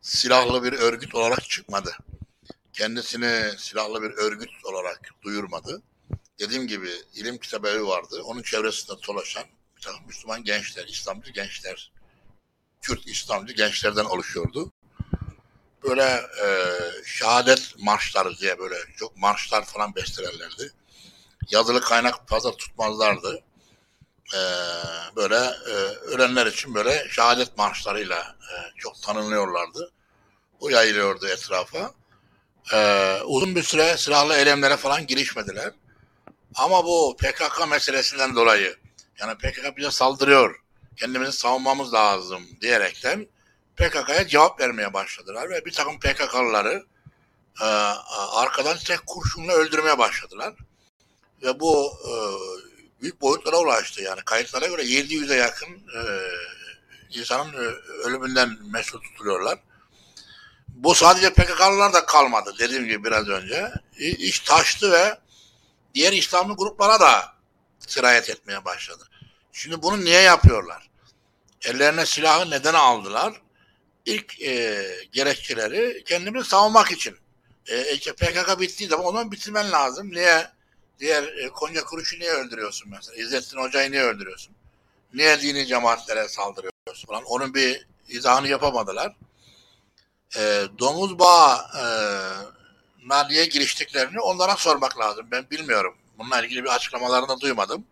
silahlı 0.00 0.64
bir 0.64 0.72
örgüt 0.72 1.14
olarak 1.14 1.42
çıkmadı. 1.48 1.90
Kendisini 2.72 3.58
silahlı 3.58 4.02
bir 4.02 4.10
örgüt 4.10 4.50
olarak 4.64 5.10
duyurmadı. 5.22 5.82
Dediğim 6.38 6.66
gibi 6.66 6.88
ilim 7.14 7.38
kitabı 7.38 7.68
evi 7.68 7.86
vardı. 7.86 8.22
Onun 8.24 8.42
çevresinde 8.42 8.96
dolaşan 9.08 9.44
Müslüman 10.06 10.44
gençler, 10.44 10.88
İslamcı 10.88 11.32
gençler, 11.32 11.92
Kürt 12.80 13.06
İslamcı 13.06 13.54
gençlerden 13.54 14.04
oluşuyordu. 14.04 14.69
Böyle 15.84 16.04
e, 16.44 16.46
şehadet 17.06 17.74
marşları 17.78 18.38
diye 18.38 18.58
böyle 18.58 18.76
çok 18.96 19.16
marşlar 19.16 19.64
falan 19.64 19.94
bestelerlerdi. 19.94 20.72
yazılı 21.50 21.80
kaynak 21.80 22.28
fazla 22.28 22.56
tutmazlardı. 22.56 23.42
Ee, 24.34 24.38
böyle 25.16 25.36
e, 25.36 25.72
ölenler 26.06 26.46
için 26.46 26.74
böyle 26.74 27.08
şehadet 27.10 27.58
marşlarıyla 27.58 28.18
e, 28.20 28.54
çok 28.78 29.02
tanınıyorlardı. 29.02 29.92
Bu 30.60 30.70
yayılıyordu 30.70 31.26
etrafa. 31.26 31.94
Ee, 32.72 33.18
uzun 33.24 33.56
bir 33.56 33.62
süre 33.62 33.96
silahlı 33.96 34.34
eylemlere 34.34 34.76
falan 34.76 35.06
girişmediler. 35.06 35.72
Ama 36.54 36.84
bu 36.84 37.16
PKK 37.16 37.68
meselesinden 37.70 38.36
dolayı 38.36 38.76
yani 39.20 39.38
PKK 39.38 39.76
bize 39.76 39.90
saldırıyor, 39.90 40.60
kendimizi 40.96 41.32
savunmamız 41.32 41.94
lazım 41.94 42.42
diyerekten 42.60 43.26
PKK'ya 43.80 44.28
cevap 44.28 44.60
vermeye 44.60 44.92
başladılar 44.92 45.50
ve 45.50 45.64
bir 45.64 45.72
takım 45.72 46.00
PKK'lıları 46.00 46.86
e, 47.60 47.64
arkadan 48.14 48.76
tek 48.76 49.06
kurşunla 49.06 49.52
öldürmeye 49.52 49.98
başladılar. 49.98 50.54
Ve 51.42 51.60
bu 51.60 51.92
e, 52.04 52.12
büyük 53.02 53.20
boyutlara 53.20 53.56
ulaştı. 53.56 54.02
Yani 54.02 54.20
kayıtlara 54.24 54.66
göre 54.66 54.82
700'e 54.82 55.36
yakın 55.36 55.68
e, 55.68 56.00
insanın 57.10 57.52
e, 57.52 57.66
ölümünden 58.04 58.56
mesul 58.72 59.00
tutuluyorlar. 59.00 59.58
Bu 60.68 60.94
sadece 60.94 61.32
PKK'lılar 61.32 61.92
da 61.92 62.06
kalmadı 62.06 62.54
dediğim 62.58 62.84
gibi 62.84 63.04
biraz 63.04 63.28
önce. 63.28 63.72
İş 63.98 64.40
taştı 64.40 64.92
ve 64.92 65.18
diğer 65.94 66.12
İslami 66.12 66.54
gruplara 66.54 67.00
da 67.00 67.34
sirayet 67.78 68.30
etmeye 68.30 68.64
başladı. 68.64 69.08
Şimdi 69.52 69.82
bunu 69.82 70.04
niye 70.04 70.20
yapıyorlar? 70.20 70.90
Ellerine 71.64 72.06
silahı 72.06 72.50
neden 72.50 72.74
aldılar? 72.74 73.34
İlk 74.06 74.40
e, 74.42 74.84
gerekçeleri 75.12 76.04
kendini 76.04 76.44
savunmak 76.44 76.90
için. 76.92 77.16
E, 77.66 77.94
işte 77.94 78.12
PKK 78.12 78.60
bittiği 78.60 78.88
zaman 78.88 79.06
o 79.06 79.12
zaman 79.12 79.32
bitirmen 79.32 79.72
lazım. 79.72 80.10
Niye? 80.10 80.48
Diğer 81.00 81.22
e, 81.22 81.48
Konya 81.48 81.84
Kuruş'u 81.84 82.18
niye 82.18 82.30
öldürüyorsun 82.30 82.90
mesela? 82.90 83.16
İzzettin 83.16 83.58
Hoca'yı 83.58 83.90
niye 83.90 84.02
öldürüyorsun? 84.02 84.54
Niye 85.14 85.40
dini 85.40 85.66
cemaatlere 85.66 86.28
saldırıyorsun 86.28 87.06
falan? 87.06 87.24
Onun 87.24 87.54
bir 87.54 87.86
izahını 88.08 88.48
yapamadılar. 88.48 89.16
E, 90.36 90.64
domuz 90.78 91.18
bağı 91.18 91.58
e, 93.10 93.28
niye 93.28 93.44
giriştiklerini 93.44 94.20
onlara 94.20 94.56
sormak 94.56 94.98
lazım. 94.98 95.26
Ben 95.30 95.50
bilmiyorum. 95.50 95.94
Bununla 96.18 96.42
ilgili 96.42 96.64
bir 96.64 96.74
açıklamalarını 96.74 97.40
duymadım. 97.40 97.84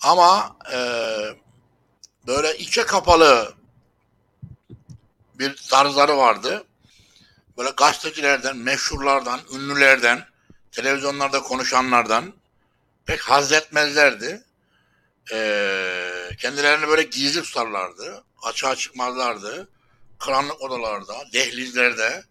Ama 0.00 0.56
e, 0.72 0.78
böyle 2.26 2.58
içe 2.58 2.86
kapalı 2.86 3.54
bir 5.38 5.56
tarzları 5.56 6.16
vardı. 6.16 6.64
Böyle 7.58 7.70
gazetecilerden, 7.70 8.56
meşhurlardan, 8.56 9.40
ünlülerden, 9.54 10.26
televizyonlarda 10.72 11.42
konuşanlardan 11.42 12.32
pek 13.06 13.20
haz 13.20 13.52
etmezlerdi. 13.52 14.42
Ee, 15.32 16.30
kendilerini 16.38 16.88
böyle 16.88 17.02
gizli 17.02 17.42
tutarlardı. 17.42 18.24
Açığa 18.42 18.76
çıkmazlardı. 18.76 19.68
Karanlık 20.18 20.62
odalarda, 20.62 21.14
dehlizlerde 21.32 22.24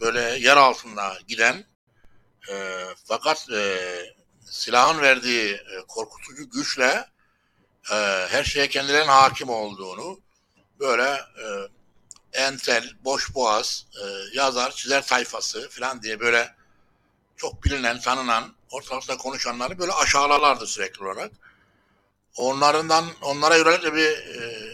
böyle 0.00 0.20
yer 0.20 0.56
altında 0.56 1.18
giden 1.28 1.64
e, 2.50 2.84
fakat 3.04 3.50
e, 3.50 3.78
silahın 4.50 5.00
verdiği 5.00 5.54
e, 5.54 5.84
korkutucu 5.88 6.50
güçle 6.50 7.08
e, 7.92 7.96
her 8.28 8.44
şeye 8.44 8.68
kendilerinin 8.68 9.08
hakim 9.08 9.48
olduğunu 9.48 10.20
böyle 10.80 11.10
e, 11.12 11.46
entel, 12.34 12.90
boş 13.04 13.34
boğaz, 13.34 13.86
e, 13.96 14.04
yazar, 14.36 14.70
çizer 14.70 15.06
tayfası 15.06 15.68
falan 15.68 16.02
diye 16.02 16.20
böyle 16.20 16.54
çok 17.36 17.64
bilinen, 17.64 18.00
tanınan, 18.00 18.54
ortalıkta 18.70 19.16
konuşanları 19.16 19.78
böyle 19.78 19.92
aşağılarlardı 19.92 20.66
sürekli 20.66 21.04
olarak. 21.04 21.32
Onlarından, 22.36 23.04
onlara 23.22 23.56
yönelik 23.56 23.82
de 23.82 23.94
bir 23.94 24.10
e, 24.10 24.70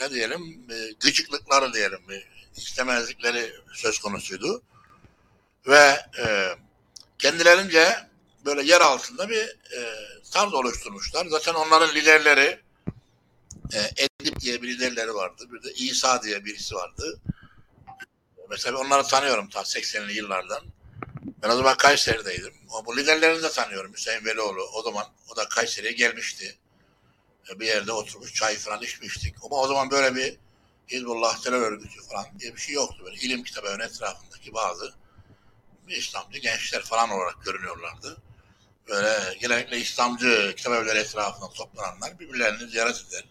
ne 0.00 0.10
diyelim, 0.10 0.66
e, 0.70 0.92
gıcıklıkları 1.00 1.72
diyelim, 1.72 2.00
bir 2.08 2.28
istemezlikleri 2.56 3.52
söz 3.72 3.98
konusuydu. 3.98 4.62
Ve 5.66 6.00
e, 6.18 6.54
kendilerince 7.18 8.08
böyle 8.44 8.62
yer 8.62 8.80
altında 8.80 9.28
bir 9.28 9.42
e, 9.76 9.94
tarz 10.30 10.54
oluşturmuşlar. 10.54 11.26
Zaten 11.26 11.54
onların 11.54 11.94
liderleri 11.94 12.60
e, 13.74 13.78
Edip 14.20 14.40
diye 14.40 14.62
bir 14.62 14.68
liderleri 14.68 15.14
vardı. 15.14 15.44
Bir 15.52 15.62
de 15.62 15.72
İsa 15.72 16.22
diye 16.22 16.44
birisi 16.44 16.74
vardı. 16.74 17.20
Mesela 18.50 18.78
onları 18.78 19.02
tanıyorum 19.02 19.48
ta 19.48 19.60
80'li 19.60 20.12
yıllardan. 20.12 20.62
Ben 21.42 21.48
o 21.48 21.56
zaman 21.56 21.76
Kayseri'deydim. 21.76 22.54
O, 22.70 22.86
bu 22.86 22.96
liderlerini 22.96 23.42
de 23.42 23.50
tanıyorum. 23.50 23.92
Hüseyin 23.92 24.24
Velioğlu. 24.24 24.62
O 24.74 24.82
zaman 24.82 25.06
o 25.32 25.36
da 25.36 25.48
Kayseri'ye 25.48 25.92
gelmişti. 25.92 26.58
Bir 27.56 27.66
yerde 27.66 27.92
oturmuş 27.92 28.34
çay 28.34 28.56
falan 28.56 28.82
içmiştik. 28.82 29.34
Ama 29.44 29.56
o 29.56 29.68
zaman 29.68 29.90
böyle 29.90 30.14
bir 30.14 30.36
Hizbullah 30.88 31.42
terör 31.42 31.72
örgütü 31.72 32.02
falan 32.02 32.26
diye 32.38 32.56
bir 32.56 32.60
şey 32.60 32.74
yoktu. 32.74 33.02
Böyle 33.04 33.16
ilim 33.16 33.44
kitabı 33.44 33.68
etrafındaki 33.68 34.54
bazı 34.54 34.94
İslamcı 35.88 36.38
gençler 36.38 36.82
falan 36.82 37.10
olarak 37.10 37.44
görünüyorlardı. 37.44 38.16
Böyle 38.88 39.38
genellikle 39.40 39.78
İslamcı 39.78 40.54
kitap 40.56 40.72
evleri 40.72 40.98
etrafında 40.98 41.50
toplananlar 41.52 42.18
birbirlerini 42.18 42.70
ziyaret 42.70 43.04
eder. 43.08 43.24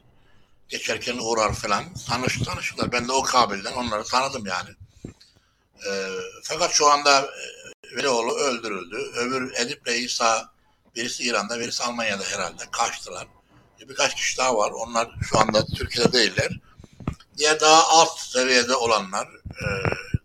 Geçerken 0.69 1.17
uğrar 1.17 1.53
falan. 1.53 1.83
Tanış, 2.07 2.39
tanışırlar. 2.39 2.91
Ben 2.91 3.07
de 3.07 3.11
o 3.11 3.21
kabilden 3.21 3.73
onları 3.73 4.03
tanıdım 4.03 4.45
yani. 4.45 4.69
E, 5.87 5.91
fakat 6.43 6.71
şu 6.71 6.87
anda 6.87 7.21
e, 7.21 7.95
Velioğlu 7.95 8.35
öldürüldü. 8.35 9.11
Öbür 9.15 9.53
Edip 9.55 9.87
ile 9.87 9.97
İsa 9.97 10.51
birisi 10.95 11.23
İran'da, 11.23 11.59
birisi 11.59 11.83
Almanya'da 11.83 12.23
herhalde 12.23 12.63
kaçtılar. 12.71 13.27
Birkaç 13.89 14.15
kişi 14.15 14.37
daha 14.37 14.57
var. 14.57 14.71
Onlar 14.71 15.09
şu 15.29 15.39
anda 15.39 15.65
Türkiye'de 15.65 16.13
değiller. 16.13 16.51
Diğer 17.37 17.59
daha 17.59 17.87
alt 17.87 18.19
seviyede 18.19 18.75
olanlar, 18.75 19.27
e, 19.27 19.65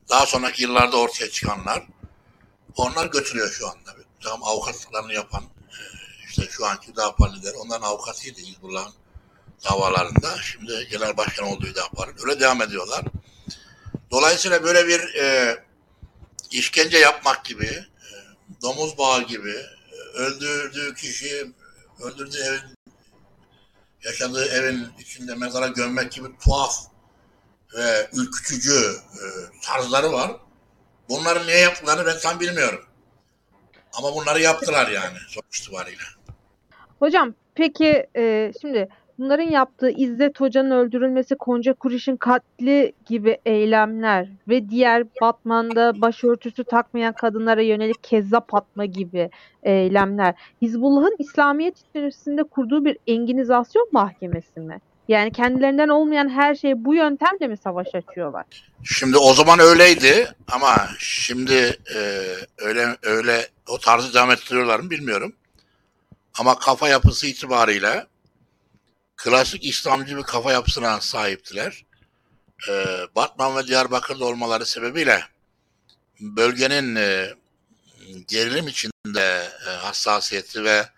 daha 0.08 0.26
sonraki 0.26 0.62
yıllarda 0.62 0.96
ortaya 0.96 1.30
çıkanlar, 1.30 1.82
onlar 2.76 3.06
götürüyor 3.06 3.50
şu 3.50 3.68
anda. 3.68 3.94
Tam 4.20 4.44
avukatlıklarını 4.44 5.12
yapan, 5.12 5.42
e, 5.42 5.78
işte 6.28 6.48
şu 6.50 6.66
anki 6.66 6.88
Hüdapar 6.88 7.32
lider, 7.34 7.52
onların 7.54 7.86
avukatıydı 7.86 8.40
Hizbullah'ın 8.40 8.94
davalarında. 9.64 10.36
Şimdi 10.42 10.88
genel 10.90 11.16
başkan 11.16 11.46
olduğu 11.46 11.66
Hüdapar'ın. 11.66 12.14
Öyle 12.24 12.40
devam 12.40 12.62
ediyorlar. 12.62 13.04
Dolayısıyla 14.10 14.64
böyle 14.64 14.88
bir 14.88 15.14
e, 15.14 15.56
işkence 16.50 16.98
yapmak 16.98 17.44
gibi, 17.44 17.66
e, 17.66 18.14
domuz 18.62 18.98
bağı 18.98 19.22
gibi, 19.22 19.54
e, 19.92 20.18
öldürdüğü 20.18 20.94
kişi, 20.94 21.52
öldürdüğü 22.00 22.38
evin, 22.38 22.60
yaşadığı 24.04 24.46
evin 24.46 24.86
içinde 24.98 25.34
mezara 25.34 25.66
gömmek 25.66 26.12
gibi 26.12 26.28
tuhaf 26.44 26.74
ve 27.76 28.10
ürkütücü 28.12 28.96
e, 29.14 29.24
tarzları 29.62 30.12
var. 30.12 30.32
Bunları 31.08 31.46
niye 31.46 31.58
yaptıklarını 31.58 32.06
ben 32.06 32.18
tam 32.18 32.40
bilmiyorum. 32.40 32.84
Ama 33.92 34.14
bunları 34.14 34.40
yaptılar 34.40 34.88
yani 34.88 35.18
sonuç 35.28 35.60
itibariyle. 35.60 36.02
Hocam 36.98 37.34
peki 37.54 38.06
e, 38.16 38.52
şimdi 38.60 38.88
bunların 39.18 39.50
yaptığı 39.50 39.90
İzzet 39.90 40.40
Hoca'nın 40.40 40.70
öldürülmesi, 40.70 41.34
Konca 41.34 41.74
Kuriş'in 41.74 42.16
katli 42.16 42.92
gibi 43.06 43.38
eylemler 43.46 44.28
ve 44.48 44.70
diğer 44.70 45.04
Batman'da 45.20 46.00
başörtüsü 46.00 46.64
takmayan 46.64 47.12
kadınlara 47.12 47.62
yönelik 47.62 48.04
kezzap 48.04 48.54
atma 48.54 48.84
gibi 48.84 49.30
eylemler 49.62 50.34
Hizbullah'ın 50.62 51.16
İslamiyet 51.18 51.78
içerisinde 51.78 52.42
kurduğu 52.42 52.84
bir 52.84 52.98
enginizasyon 53.06 53.88
mahkemesi 53.92 54.60
mi? 54.60 54.80
Yani 55.08 55.32
kendilerinden 55.32 55.88
olmayan 55.88 56.28
her 56.28 56.54
şeyi 56.54 56.84
bu 56.84 56.94
yöntemle 56.94 57.46
mi 57.48 57.56
savaş 57.56 57.94
açıyorlar? 57.94 58.44
Şimdi 58.84 59.16
o 59.16 59.34
zaman 59.34 59.58
öyleydi 59.58 60.28
ama 60.52 60.74
şimdi 60.98 61.76
e, 61.94 62.00
öyle 62.58 62.86
öyle 63.02 63.46
o 63.68 63.78
tarzı 63.78 64.14
devam 64.14 64.30
ettiriyorlar 64.30 64.80
mı 64.80 64.90
bilmiyorum. 64.90 65.32
Ama 66.38 66.58
kafa 66.58 66.88
yapısı 66.88 67.26
itibariyle 67.26 68.06
klasik 69.16 69.64
İslamcı 69.64 70.16
bir 70.16 70.22
kafa 70.22 70.52
yapısına 70.52 71.00
sahiptiler. 71.00 71.84
E, 72.68 72.72
Batman 73.16 73.56
ve 73.56 73.66
Diyarbakır'da 73.66 74.24
olmaları 74.24 74.66
sebebiyle 74.66 75.24
bölgenin 76.20 76.96
e, 76.96 77.34
gerilim 78.28 78.68
içinde 78.68 79.48
e, 79.66 79.70
hassasiyeti 79.70 80.64
ve 80.64 80.88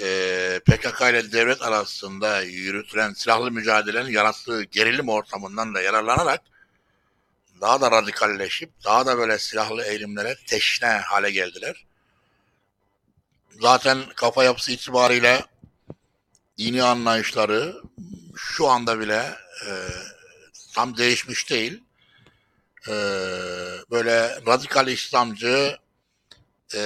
e, 0.00 0.60
PKK 0.66 1.00
ile 1.00 1.32
devlet 1.32 1.62
arasında 1.62 2.42
yürütülen 2.42 3.12
silahlı 3.12 3.50
mücadelenin 3.50 4.10
yarattığı 4.10 4.62
gerilim 4.62 5.08
ortamından 5.08 5.74
da 5.74 5.80
yararlanarak 5.80 6.40
daha 7.60 7.80
da 7.80 7.90
radikalleşip 7.90 8.70
daha 8.84 9.06
da 9.06 9.18
böyle 9.18 9.38
silahlı 9.38 9.84
eğilimlere 9.84 10.36
teşne 10.46 10.86
hale 10.86 11.30
geldiler. 11.30 11.86
Zaten 13.60 13.98
kafa 14.16 14.44
yapısı 14.44 14.72
itibariyle 14.72 15.44
dini 16.58 16.82
anlayışları 16.82 17.82
şu 18.36 18.68
anda 18.68 19.00
bile 19.00 19.34
e, 19.66 19.70
tam 20.74 20.96
değişmiş 20.96 21.50
değil. 21.50 21.82
E, 22.88 22.92
böyle 23.90 24.40
radikal 24.46 24.88
İslamcı 24.88 25.76
e, 26.74 26.82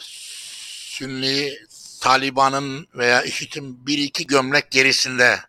Sünni 0.00 1.58
Taliban'ın 2.00 2.88
veya 2.94 3.22
IŞİD'in 3.22 3.86
bir 3.86 3.98
iki 3.98 4.26
gömlek 4.26 4.70
gerisinde 4.70 5.40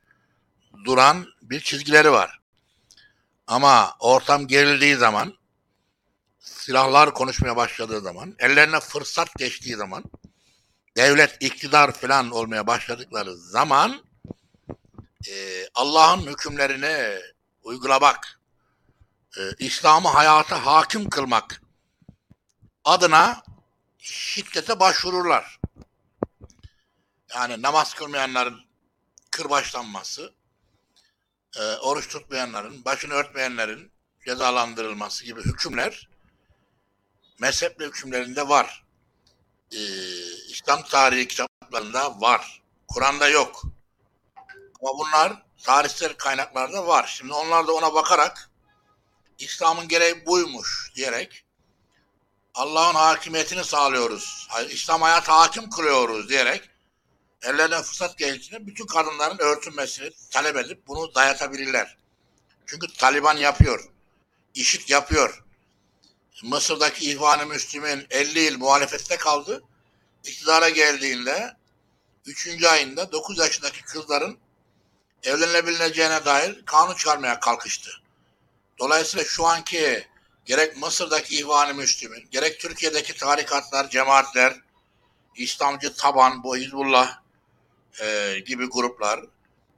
duran 0.86 1.26
bir 1.42 1.60
çizgileri 1.60 2.12
var. 2.12 2.40
Ama 3.48 3.96
ortam 4.00 4.48
gerildiği 4.48 4.96
zaman, 4.96 5.34
silahlar 6.40 7.14
konuşmaya 7.14 7.56
başladığı 7.56 8.02
zaman, 8.02 8.36
ellerine 8.40 8.80
fırsat 8.80 9.36
geçtiği 9.38 9.76
zaman, 9.76 10.04
devlet, 10.98 11.38
iktidar 11.40 11.92
falan 11.92 12.32
olmaya 12.32 12.68
başladıkları 12.68 13.36
zaman 13.38 14.04
e, 15.30 15.68
Allah'ın 15.76 16.22
hükümlerini 16.22 17.22
uygulamak, 17.64 18.40
e, 19.38 19.42
İslam'ı 19.60 20.10
hayata 20.10 20.66
hakim 20.66 21.10
kılmak 21.10 21.62
adına 22.86 23.44
şiddete 23.98 24.80
başvururlar. 24.80 25.60
Yani 27.36 27.62
namaz 27.62 27.94
kılmayanların 27.94 28.62
kırbaçlanması, 29.32 30.34
e, 31.56 31.62
oruç 31.62 32.08
tutmayanların, 32.08 32.86
başını 32.86 33.14
örtmeyenlerin 33.14 33.92
cezalandırılması 34.26 35.26
gibi 35.26 35.42
hükümler 35.42 36.10
mezhepli 37.40 37.86
hükümlerinde 37.86 38.50
var. 38.50 38.84
E, 39.72 39.80
İslam 40.50 40.84
tarihi 40.84 41.28
kitaplarında 41.28 42.22
var. 42.22 42.62
Kur'an'da 42.88 43.30
yok. 43.30 43.64
Ama 44.82 44.98
bunlar 44.98 45.44
tarihsel 45.64 46.14
kaynaklarda 46.14 46.88
var. 46.88 47.14
Şimdi 47.18 47.34
onlar 47.34 47.68
da 47.68 47.74
ona 47.74 47.94
bakarak 47.94 48.50
İslam'ın 49.40 49.88
gereği 49.88 50.26
buymuş 50.26 50.92
diyerek 50.96 51.46
Allah'ın 52.54 52.96
hakimiyetini 52.96 53.64
sağlıyoruz. 53.64 54.48
İslam 54.70 55.02
hayatı 55.02 55.32
hakim 55.32 55.70
kılıyoruz 55.70 56.30
diyerek 56.30 56.70
ellerine 57.42 57.82
fırsat 57.82 58.18
geldiğinde 58.18 58.68
bütün 58.68 58.86
kadınların 58.86 59.38
örtünmesini 59.40 60.12
talep 60.32 60.56
edip 60.58 60.88
bunu 60.88 61.16
dayatabilirler. 61.16 61.98
Çünkü 62.66 62.94
Taliban 62.94 63.38
yapıyor. 63.38 63.90
İşit 64.56 64.90
yapıyor. 64.90 65.44
Mısır'daki 66.44 67.12
İhvan-ı 67.12 67.46
Müslümin 67.46 68.08
50 68.10 68.40
yıl 68.40 68.58
muhalefette 68.58 69.18
kaldı. 69.18 69.64
İktidara 70.24 70.70
geldiğinde 70.70 71.58
3. 72.26 72.64
ayında 72.64 73.12
9 73.12 73.38
yaşındaki 73.40 73.82
kızların 73.82 74.38
evlenilebileceğine 75.24 76.26
dair 76.26 76.66
kanun 76.66 76.96
çıkarmaya 76.96 77.40
kalkıştı. 77.40 77.92
Dolayısıyla 78.80 79.26
şu 79.26 79.46
anki 79.46 80.08
gerek 80.46 80.78
Mısır'daki 80.78 81.36
İhvan-ı 81.36 81.74
Müslümin, 81.74 82.28
gerek 82.32 82.60
Türkiye'deki 82.60 83.18
tarikatlar, 83.18 83.90
cemaatler, 83.90 84.56
İslamcı 85.36 85.94
taban, 85.94 86.44
bu 86.44 86.58
Hizbullah 86.58 87.22
e, 88.02 88.40
gibi 88.46 88.66
gruplar, 88.70 89.20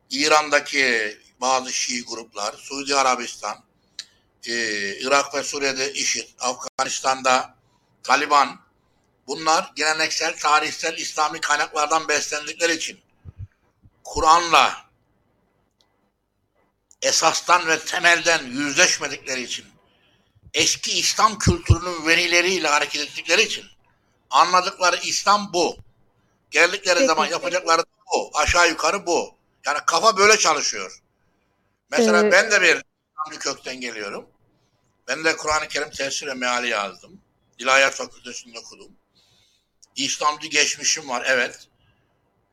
İran'daki 0.10 1.18
bazı 1.42 1.74
Şii 1.74 2.06
gruplar, 2.06 2.54
Suudi 2.54 2.96
Arabistan, 2.96 3.64
e, 4.48 4.54
Irak 5.00 5.36
ve 5.36 5.44
Suriye'de 5.44 5.94
IŞİD, 5.94 6.30
Afganistan'da 6.40 7.56
Taliban, 8.04 8.60
bunlar 9.28 9.72
geleneksel, 9.76 10.38
tarihsel 10.38 10.98
İslami 10.98 11.42
kaynaklardan 11.42 12.08
beslendikleri 12.08 12.74
için 12.74 13.00
Kur'an'la 14.04 14.86
esastan 17.02 17.68
ve 17.68 17.80
temelden 17.80 18.46
yüzleşmedikleri 18.46 19.42
için 19.42 19.66
eski 20.54 21.00
İslam 21.00 21.38
kültürünün 21.38 22.08
verileriyle 22.08 22.68
hareket 22.68 23.02
ettikleri 23.02 23.42
için 23.42 23.66
anladıkları 24.30 24.96
İslam 24.96 25.54
bu. 25.54 25.78
Geldikleri 26.52 26.96
Peki. 26.96 27.08
zaman 27.08 27.26
yapacakları 27.26 27.82
bu. 28.14 28.32
Aşağı 28.34 28.70
yukarı 28.70 29.06
bu. 29.06 29.36
Yani 29.66 29.80
kafa 29.88 30.18
böyle 30.18 30.38
çalışıyor. 30.38 31.00
Mesela 31.92 32.26
Ee, 32.26 32.32
ben 32.32 32.52
de 32.52 32.62
bir 32.62 32.84
İslamcı 33.14 33.40
kökten 33.40 33.82
geliyorum. 33.82 34.26
Ben 35.08 35.24
de 35.24 35.38
Kur'an-ı 35.38 35.68
Kerim 35.68 35.90
tefsir 35.90 36.28
ve 36.28 36.34
meali 36.34 36.70
yazdım. 36.70 37.22
İlahiyat 37.60 37.96
Fakültesi'nde 37.96 38.60
okudum. 38.60 38.92
İslamcı 39.96 40.48
geçmişim 40.48 41.10
var, 41.10 41.24
evet. 41.28 41.68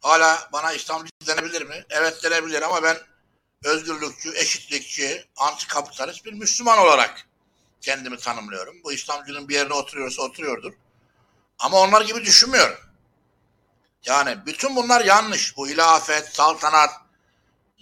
Hala 0.01 0.49
bana 0.53 0.73
İslamcı 0.73 1.11
denebilir 1.27 1.63
mi? 1.63 1.85
Evet 1.91 2.25
denebilir 2.25 2.63
ama 2.63 2.83
ben 2.83 2.97
özgürlükçü, 3.65 4.33
eşitlikçi, 4.37 5.25
antikapitalist 5.37 6.25
bir 6.25 6.33
Müslüman 6.33 6.79
olarak 6.79 7.27
kendimi 7.81 8.19
tanımlıyorum. 8.19 8.77
Bu 8.85 8.93
İslamcının 8.93 9.49
bir 9.49 9.55
yerine 9.55 9.75
oturuyorsa 9.75 10.23
oturuyordur. 10.23 10.73
Ama 11.59 11.81
onlar 11.81 12.03
gibi 12.03 12.25
düşünmüyorum. 12.25 12.79
Yani 14.05 14.47
bütün 14.47 14.77
bunlar 14.77 15.05
yanlış. 15.05 15.57
Bu 15.57 15.69
hilafet, 15.69 16.29
saltanat, 16.35 16.91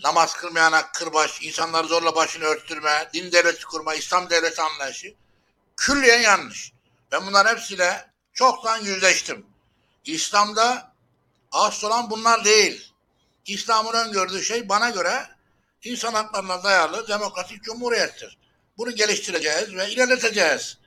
namaz 0.04 0.34
kılmayana 0.34 0.92
kırbaç, 0.92 1.42
insanları 1.42 1.86
zorla 1.86 2.14
başını 2.14 2.44
örttürme, 2.44 3.10
din 3.14 3.32
devleti 3.32 3.64
kurma, 3.64 3.94
İslam 3.94 4.30
devleti 4.30 4.62
anlayışı 4.62 5.14
külliyen 5.76 6.20
yanlış. 6.20 6.72
Ben 7.12 7.26
bunların 7.26 7.56
hepsiyle 7.56 8.10
çoktan 8.32 8.78
yüzleştim. 8.78 9.46
İslam'da 10.04 10.92
asıl 11.52 11.86
olan 11.86 12.10
bunlar 12.10 12.44
değil. 12.44 12.92
İslam'ın 13.46 13.92
öngördüğü 13.92 14.44
şey 14.44 14.68
bana 14.68 14.90
göre 14.90 15.28
insan 15.82 16.14
haklarına 16.14 16.64
dayalı 16.64 17.08
demokratik 17.08 17.64
cumhuriyettir. 17.64 18.38
Bunu 18.78 18.90
geliştireceğiz 18.90 19.74
ve 19.74 19.90
ilerleteceğiz. 19.90 20.78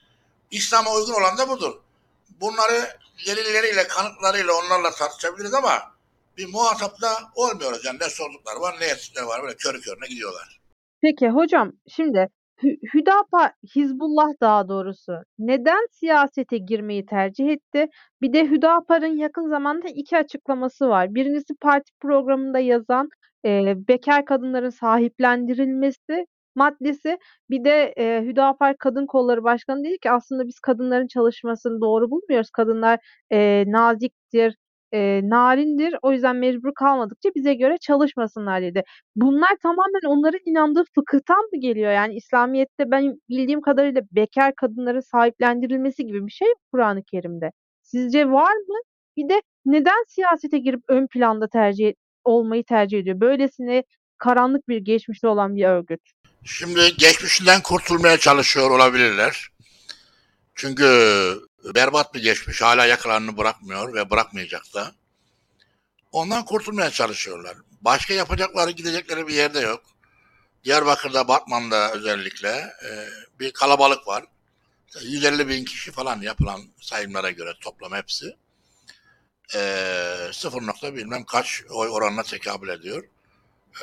İslam'a 0.52 0.91
uygun 0.91 1.13
olan 1.13 1.38
da 1.38 1.50
budur. 1.50 1.82
Bunları 2.30 2.97
delilleriyle, 3.26 3.88
kanıtlarıyla 3.88 4.54
onlarla 4.54 4.91
tartışabiliriz 4.91 5.54
ama 5.54 5.90
bir 6.38 6.48
muhatapta 6.54 7.08
olmuyoruz. 7.36 7.86
Yani 7.86 8.00
ne 8.00 8.10
sordukları 8.10 8.60
var, 8.62 8.76
ne 8.80 8.86
ettikleri 8.86 9.26
var. 9.26 9.41
Böyle 9.44 9.56
körü 9.56 9.82
körüne 9.82 10.08
gidiyorlar. 10.10 10.62
Peki 11.02 11.30
hocam 11.30 11.72
şimdi 11.88 12.28
Hü- 12.63 12.80
Hüdapar, 12.94 13.52
Hizbullah 13.76 14.30
daha 14.41 14.70
doğrusu 14.70 15.13
neden 15.39 15.88
siyasete 15.91 16.58
girmeyi 16.58 17.06
tercih 17.06 17.50
etti? 17.50 17.88
Bir 18.22 18.34
de 18.34 18.50
Hüdapar'ın 18.50 19.17
yakın 19.17 19.50
zamanda 19.50 19.88
iki 19.88 20.17
açıklaması 20.17 20.89
var. 20.89 21.15
Birincisi 21.15 21.56
parti 21.62 21.91
programında 22.00 22.60
yazan 22.60 23.10
e, 23.46 23.74
bekar 23.88 24.26
kadınların 24.26 24.70
sahiplendirilmesi 24.70 26.26
maddesi. 26.56 27.17
Bir 27.50 27.63
de 27.63 27.94
e, 27.98 28.22
Hüdapar 28.22 28.78
Kadın 28.78 29.06
Kolları 29.06 29.44
Başkanı 29.44 29.84
dedi 29.84 29.98
ki 30.00 30.12
aslında 30.12 30.48
biz 30.48 30.60
kadınların 30.60 31.08
çalışmasını 31.08 31.82
doğru 31.82 32.12
bulmuyoruz. 32.12 32.50
Kadınlar 32.50 33.00
e, 33.32 33.63
naziktir, 33.67 34.56
e, 34.91 35.21
narindir. 35.23 35.95
O 36.01 36.12
yüzden 36.12 36.36
mecbur 36.36 36.73
kalmadıkça 36.75 37.30
bize 37.36 37.54
göre 37.54 37.77
çalışmasınlar 37.82 38.62
dedi. 38.62 38.84
Bunlar 39.15 39.51
tamamen 39.63 40.08
onların 40.08 40.39
inandığı 40.45 40.84
fıkıhtan 40.95 41.49
mı 41.54 41.60
geliyor? 41.60 41.91
Yani 41.91 42.15
İslamiyet'te 42.15 42.91
ben 42.91 43.15
bildiğim 43.30 43.62
kadarıyla 43.62 44.01
bekar 44.12 44.56
kadınların 44.56 44.99
sahiplendirilmesi 44.99 46.06
gibi 46.06 46.25
bir 46.27 46.32
şey 46.32 46.47
Kur'an-ı 46.71 47.04
Kerim'de. 47.04 47.51
Sizce 47.82 48.32
var 48.32 48.54
mı? 48.54 48.77
Bir 49.17 49.30
de 49.30 49.41
neden 49.65 50.04
siyasete 50.08 50.58
girip 50.58 50.82
ön 50.88 51.08
planda 51.08 51.47
tercih 51.47 51.93
olmayı 52.23 52.63
tercih 52.63 52.99
ediyor? 52.99 53.19
Böylesine 53.19 53.84
karanlık 54.17 54.67
bir 54.67 54.77
geçmişte 54.77 55.27
olan 55.27 55.56
bir 55.56 55.65
örgüt. 55.65 56.01
Şimdi 56.43 56.80
geçmişinden 56.97 57.62
kurtulmaya 57.62 58.17
çalışıyor 58.17 58.71
olabilirler. 58.71 59.47
Çünkü 60.56 60.86
berbat 61.63 62.13
bir 62.13 62.21
geçmiş 62.21 62.62
hala 62.62 62.86
yakalarını 62.86 63.38
bırakmıyor 63.38 63.93
ve 63.93 64.10
bırakmayacak 64.10 64.74
da. 64.74 64.91
Ondan 66.12 66.45
kurtulmaya 66.45 66.91
çalışıyorlar. 66.91 67.58
Başka 67.82 68.13
yapacakları 68.13 68.71
gidecekleri 68.71 69.28
bir 69.28 69.34
yerde 69.34 69.60
yok. 69.60 69.84
Diyarbakır'da, 70.63 71.28
Batman'da 71.28 71.91
özellikle 71.91 72.50
e, 72.50 72.89
bir 73.39 73.52
kalabalık 73.52 74.08
var. 74.08 74.26
150 75.02 75.47
bin 75.47 75.65
kişi 75.65 75.91
falan 75.91 76.21
yapılan 76.21 76.62
sayımlara 76.82 77.32
göre 77.32 77.54
toplam 77.62 77.93
hepsi. 77.93 78.36
E, 79.56 80.30
0 80.32 80.62
nokta 80.67 80.95
bilmem 80.95 81.24
kaç 81.24 81.63
oy 81.69 81.89
oranına 81.89 82.24
tekabül 82.24 82.69
ediyor. 82.69 83.04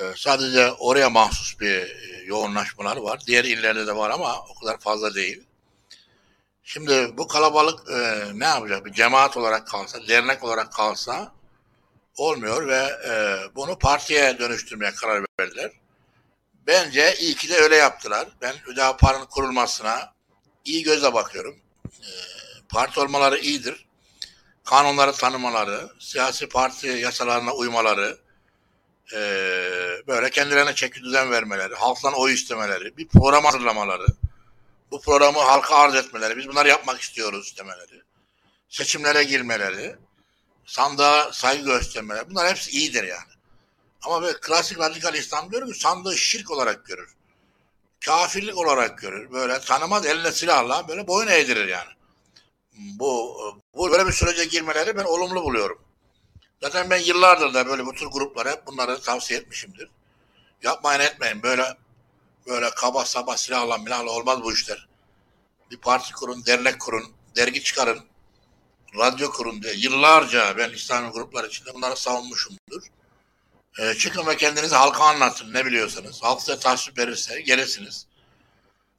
E, 0.01 0.03
sadece 0.17 0.73
oraya 0.73 1.11
mahsus 1.11 1.61
bir 1.61 1.77
e, 1.77 2.23
yoğunlaşmalar 2.25 2.97
var. 2.97 3.21
Diğer 3.27 3.45
illerde 3.45 3.87
de 3.87 3.97
var 3.97 4.11
ama 4.11 4.39
o 4.49 4.55
kadar 4.61 4.79
fazla 4.79 5.15
değil. 5.15 5.48
Şimdi 6.71 7.19
bu 7.19 7.29
kalabalık 7.29 7.91
e, 7.91 8.25
ne 8.35 8.45
yapacak? 8.45 8.85
Bir 8.85 8.93
cemaat 8.93 9.37
olarak 9.37 9.67
kalsa, 9.67 9.99
dernek 10.09 10.45
olarak 10.45 10.73
kalsa 10.73 11.33
olmuyor 12.17 12.69
ve 12.69 12.91
e, 13.09 13.37
bunu 13.55 13.79
partiye 13.79 14.39
dönüştürmeye 14.39 14.93
karar 14.93 15.25
verdiler. 15.41 15.73
Bence 16.67 17.15
iyi 17.21 17.35
ki 17.35 17.49
de 17.49 17.57
öyle 17.57 17.77
yaptılar. 17.77 18.29
Ben 18.41 18.55
Hüdapar'ın 18.67 19.25
kurulmasına 19.25 20.13
iyi 20.65 20.83
gözle 20.83 21.15
bakıyorum. 21.15 21.57
E, 21.87 22.11
parti 22.69 23.01
olmaları 23.01 23.39
iyidir. 23.39 23.87
Kanunları 24.65 25.13
tanımaları, 25.13 25.89
siyasi 25.99 26.49
parti 26.49 26.87
yasalarına 26.87 27.53
uymaları, 27.53 28.19
e, 29.15 29.19
böyle 30.07 30.31
kendilerine 30.31 30.75
çeki 30.75 31.03
düzen 31.03 31.31
vermeleri, 31.31 31.75
halktan 31.75 32.15
oy 32.15 32.35
istemeleri, 32.35 32.97
bir 32.97 33.09
program 33.09 33.45
hazırlamaları, 33.45 34.07
bu 34.91 35.01
programı 35.01 35.39
halka 35.39 35.77
arz 35.77 35.95
etmeleri, 35.95 36.37
biz 36.37 36.49
bunları 36.49 36.69
yapmak 36.69 37.01
istiyoruz 37.01 37.55
demeleri, 37.59 38.03
seçimlere 38.69 39.25
girmeleri 39.25 39.97
sandığa 40.67 41.33
saygı 41.33 41.65
göstermeleri 41.65 42.31
bunlar 42.31 42.51
hepsi 42.51 42.71
iyidir 42.71 43.05
yani. 43.05 43.33
Ama 44.03 44.23
böyle 44.23 44.41
klasik 44.41 44.79
radikal 44.79 45.15
İslam 45.15 45.53
diyor 45.53 45.73
ki 45.73 45.79
sandığı 45.79 46.19
şirk 46.19 46.51
olarak 46.51 46.87
görür. 46.87 47.15
Kafirlik 48.05 48.59
olarak 48.59 48.99
görür. 48.99 49.33
Böyle 49.33 49.61
tanımaz 49.61 50.07
eline 50.07 50.33
silahla 50.33 50.89
böyle 50.89 51.07
boyun 51.07 51.29
eğdirir 51.29 51.69
yani. 51.69 51.91
Bu, 52.73 53.37
bu 53.75 53.91
böyle 53.91 54.07
bir 54.07 54.13
sürece 54.13 54.45
girmeleri 54.45 54.97
ben 54.97 55.05
olumlu 55.05 55.43
buluyorum. 55.43 55.83
Zaten 56.63 56.91
ben 56.91 56.99
yıllardır 56.99 57.55
da 57.55 57.67
böyle 57.67 57.87
bu 57.87 57.95
tür 57.95 58.07
gruplara 58.07 58.51
hep 58.51 58.67
bunları 58.67 59.01
tavsiye 59.01 59.41
etmişimdir. 59.41 59.91
Yapmayın 60.63 61.01
etmeyin 61.01 61.43
böyle 61.43 61.77
böyle 62.49 62.71
kaba 62.71 63.05
saba 63.05 63.37
silahla 63.37 63.79
milahla 63.79 64.11
olmaz 64.11 64.43
bu 64.43 64.53
işler. 64.53 64.89
Bir 65.71 65.77
parti 65.77 66.13
kurun, 66.13 66.47
dernek 66.47 66.81
kurun, 66.81 67.13
dergi 67.37 67.63
çıkarın, 67.63 68.05
radyo 68.99 69.31
kurun 69.31 69.63
diye 69.63 69.75
yıllarca 69.75 70.57
ben 70.59 70.71
İslami 70.71 71.11
gruplar 71.11 71.45
içinde 71.45 71.75
bunları 71.75 71.97
savunmuşumdur. 71.97 72.83
E, 73.79 73.95
çıkın 73.95 74.27
ve 74.27 74.37
kendinizi 74.37 74.75
halka 74.75 75.05
anlatın 75.05 75.55
ne 75.55 75.67
biliyorsanız. 75.67 76.23
Halk 76.23 76.41
size 76.41 76.59
tasvip 76.59 76.99
verirse 76.99 77.41
gelirsiniz. 77.41 78.07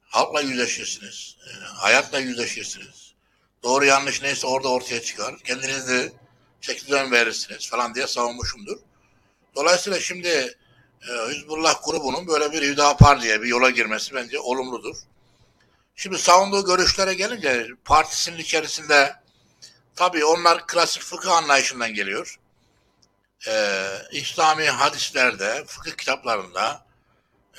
Halkla 0.08 0.40
yüzleşirsiniz. 0.40 1.36
E, 1.46 1.50
hayatla 1.64 2.18
yüzleşirsiniz. 2.18 3.12
Doğru 3.62 3.84
yanlış 3.84 4.22
neyse 4.22 4.46
orada 4.46 4.68
ortaya 4.68 5.02
çıkar. 5.02 5.38
Kendinizi 5.38 6.12
çekidön 6.60 7.10
verirsiniz 7.10 7.70
falan 7.70 7.94
diye 7.94 8.06
savunmuşumdur. 8.06 8.78
Dolayısıyla 9.56 10.00
şimdi 10.00 10.58
e, 11.08 11.32
Hizbullah 11.34 11.84
grubunun 11.84 12.26
böyle 12.26 12.52
bir 12.52 12.62
Hüdapar 12.62 13.22
diye 13.22 13.42
bir 13.42 13.46
yola 13.46 13.70
girmesi 13.70 14.14
bence 14.14 14.40
olumludur. 14.40 14.96
Şimdi 15.96 16.18
savunduğu 16.18 16.64
görüşlere 16.64 17.14
gelince 17.14 17.66
partisinin 17.84 18.38
içerisinde 18.38 19.16
tabii 19.96 20.24
onlar 20.24 20.66
klasik 20.66 21.02
fıkıh 21.02 21.32
anlayışından 21.32 21.94
geliyor. 21.94 22.38
Ee, 23.48 23.88
İslami 24.12 24.66
hadislerde, 24.66 25.64
fıkıh 25.66 25.90
kitaplarında 25.90 26.84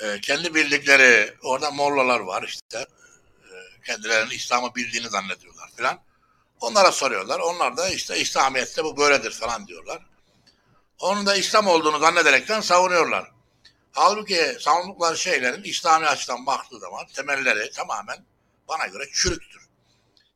e, 0.00 0.20
kendi 0.20 0.54
bildikleri 0.54 1.34
orada 1.42 1.70
mollalar 1.70 2.20
var 2.20 2.42
işte. 2.42 2.78
E, 2.78 3.54
kendilerinin 3.86 4.30
İslam'ı 4.30 4.74
bildiğini 4.74 5.08
zannediyorlar 5.08 5.70
filan. 5.76 5.98
Onlara 6.60 6.92
soruyorlar. 6.92 7.40
Onlar 7.40 7.76
da 7.76 7.88
işte 7.88 8.18
İslamiyet'te 8.18 8.84
bu 8.84 8.96
böyledir 8.96 9.30
falan 9.30 9.66
diyorlar. 9.66 10.02
Onun 10.98 11.26
da 11.26 11.36
İslam 11.36 11.66
olduğunu 11.66 11.98
zannederekten 11.98 12.60
savunuyorlar. 12.60 13.30
Halbuki 13.92 14.56
savundukları 14.60 15.18
şeylerin 15.18 15.62
İslami 15.62 16.06
açıdan 16.06 16.46
baktığı 16.46 16.78
zaman 16.78 17.06
temelleri 17.06 17.70
tamamen 17.70 18.24
bana 18.68 18.86
göre 18.86 19.04
çürüktür. 19.12 19.68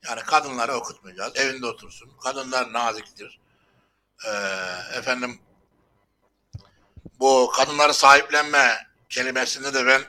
Yani 0.08 0.20
kadınları 0.20 0.74
okutmayacağız, 0.74 1.36
evinde 1.36 1.66
otursun. 1.66 2.10
Kadınlar 2.22 2.72
naziktir. 2.72 3.40
Ee, 4.26 4.30
efendim 4.98 5.40
bu 7.20 7.52
kadınları 7.56 7.94
sahiplenme 7.94 8.86
kelimesinde 9.08 9.74
de 9.74 9.86
ben 9.86 10.02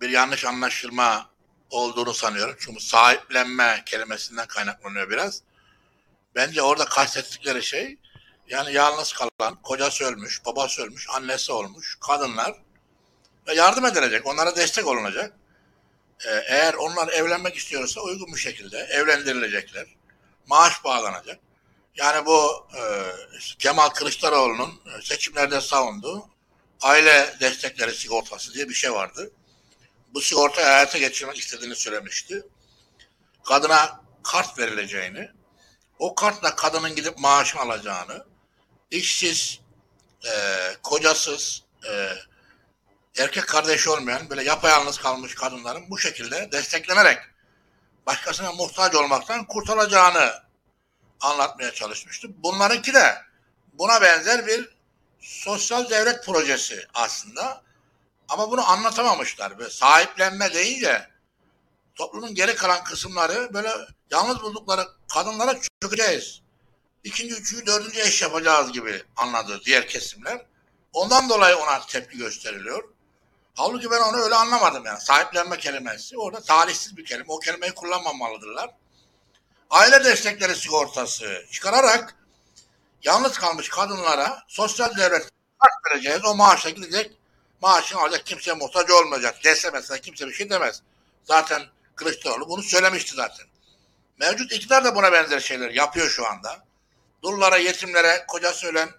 bir 0.00 0.08
yanlış 0.08 0.44
anlaşılma 0.44 1.30
olduğunu 1.70 2.14
sanıyorum. 2.14 2.56
Çünkü 2.58 2.80
sahiplenme 2.80 3.82
kelimesinden 3.86 4.46
kaynaklanıyor 4.46 5.10
biraz. 5.10 5.42
Bence 6.34 6.62
orada 6.62 6.84
kastettikleri 6.84 7.62
şey 7.62 7.98
yani 8.48 8.72
yalnız 8.72 9.12
kalan, 9.12 9.62
kocası 9.62 10.04
ölmüş, 10.04 10.46
babası 10.46 10.82
ölmüş, 10.82 11.06
annesi 11.10 11.52
olmuş 11.52 11.98
kadınlar 12.00 12.54
yardım 13.52 13.86
edilecek, 13.86 14.26
onlara 14.26 14.56
destek 14.56 14.86
olunacak. 14.86 15.32
Ee, 16.26 16.30
eğer 16.46 16.74
onlar 16.74 17.08
evlenmek 17.08 17.56
istiyorsa 17.56 18.00
uygun 18.00 18.34
bir 18.34 18.40
şekilde 18.40 18.78
evlendirilecekler. 18.78 19.86
Maaş 20.46 20.84
bağlanacak. 20.84 21.38
Yani 21.96 22.26
bu 22.26 22.66
e, 22.76 22.82
Kemal 23.58 23.88
Kılıçdaroğlu'nun 23.88 24.80
seçimlerde 25.02 25.60
savunduğu 25.60 26.28
aile 26.82 27.34
destekleri 27.40 27.94
sigortası 27.94 28.54
diye 28.54 28.68
bir 28.68 28.74
şey 28.74 28.92
vardı. 28.92 29.30
Bu 30.14 30.20
sigorta 30.20 30.64
hayata 30.64 30.98
geçirmek 30.98 31.38
istediğini 31.38 31.76
söylemişti. 31.76 32.42
Kadına 33.44 34.00
kart 34.22 34.58
verileceğini, 34.58 35.30
o 35.98 36.14
kartla 36.14 36.56
kadının 36.56 36.94
gidip 36.94 37.18
maaşını 37.18 37.60
alacağını, 37.60 38.24
işsiz, 38.96 39.60
e, 40.24 40.32
kocasız, 40.82 41.62
e, 41.88 42.12
erkek 43.22 43.46
kardeşi 43.46 43.90
olmayan 43.90 44.30
böyle 44.30 44.44
yapayalnız 44.44 44.98
kalmış 44.98 45.34
kadınların 45.34 45.90
bu 45.90 45.98
şekilde 45.98 46.52
desteklenerek 46.52 47.18
başkasına 48.06 48.52
muhtaç 48.52 48.94
olmaktan 48.94 49.46
kurtulacağını 49.46 50.32
anlatmaya 51.20 51.72
çalışmıştı. 51.72 52.28
Bunlarınki 52.36 52.94
de 52.94 53.14
buna 53.72 54.02
benzer 54.02 54.46
bir 54.46 54.76
sosyal 55.20 55.90
devlet 55.90 56.24
projesi 56.26 56.86
aslında. 56.94 57.64
Ama 58.28 58.50
bunu 58.50 58.70
anlatamamışlar. 58.70 59.58
Böyle 59.58 59.70
sahiplenme 59.70 60.54
deyince 60.54 61.08
toplumun 61.94 62.34
geri 62.34 62.54
kalan 62.54 62.84
kısımları 62.84 63.54
böyle 63.54 63.70
yalnız 64.10 64.42
buldukları 64.42 64.88
kadınlara 65.14 65.60
çökeceğiz. 65.82 66.43
İkinci, 67.04 67.34
üçüncü, 67.34 67.66
dördüncü 67.66 68.00
eş 68.00 68.22
yapacağız 68.22 68.72
gibi 68.72 69.02
anladı 69.16 69.60
diğer 69.64 69.88
kesimler. 69.88 70.46
Ondan 70.92 71.28
dolayı 71.28 71.56
ona 71.56 71.86
tepki 71.86 72.18
gösteriliyor. 72.18 72.88
Halbuki 73.54 73.90
ben 73.90 74.00
onu 74.00 74.16
öyle 74.16 74.34
anlamadım 74.34 74.84
yani. 74.86 75.00
Sahiplenme 75.00 75.58
kelimesi 75.58 76.18
orada 76.18 76.40
talihsiz 76.40 76.96
bir 76.96 77.04
kelime. 77.04 77.24
O 77.28 77.38
kelimeyi 77.38 77.74
kullanmamalıdırlar. 77.74 78.70
Aile 79.70 80.04
destekleri 80.04 80.56
sigortası 80.56 81.46
çıkararak 81.50 82.16
yalnız 83.02 83.38
kalmış 83.38 83.68
kadınlara 83.68 84.42
sosyal 84.48 84.96
devlet 84.96 85.30
kart 85.58 85.92
vereceğiz. 85.92 86.24
O 86.24 86.34
maaşla 86.34 86.70
gidecek 86.70 87.12
maaşını 87.62 88.00
alacak 88.00 88.26
kimseye 88.26 88.54
muhtaç 88.54 88.90
olmayacak 88.90 89.44
dese 89.44 89.70
mesela 89.70 90.00
kimse 90.00 90.26
bir 90.26 90.34
şey 90.34 90.50
demez. 90.50 90.82
Zaten 91.24 91.62
Kılıçdaroğlu 91.96 92.48
bunu 92.48 92.62
söylemişti 92.62 93.14
zaten. 93.14 93.46
Mevcut 94.18 94.52
iktidar 94.52 94.84
da 94.84 94.94
buna 94.94 95.12
benzer 95.12 95.40
şeyler 95.40 95.70
yapıyor 95.70 96.08
şu 96.08 96.26
anda. 96.26 96.64
Dullara, 97.24 97.56
yetimlere, 97.56 98.24
kocası 98.28 98.66
ölen, 98.66 98.90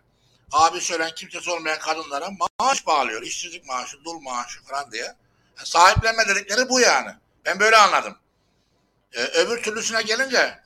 abi 0.51 0.81
söylen 0.81 1.11
kimsesi 1.15 1.51
olmayan 1.51 1.79
kadınlara 1.79 2.29
maaş 2.59 2.87
bağlıyor. 2.87 3.21
İşsizlik 3.21 3.67
maaşı, 3.67 4.03
dul 4.05 4.19
maaşı 4.19 4.63
falan 4.63 4.91
diye. 4.91 5.03
Yani 5.03 5.67
sahiplenme 5.67 6.27
dedikleri 6.27 6.69
bu 6.69 6.79
yani. 6.79 7.11
Ben 7.45 7.59
böyle 7.59 7.77
anladım. 7.77 8.17
Ee, 9.13 9.21
öbür 9.21 9.63
türlüsüne 9.63 10.01
gelince 10.01 10.59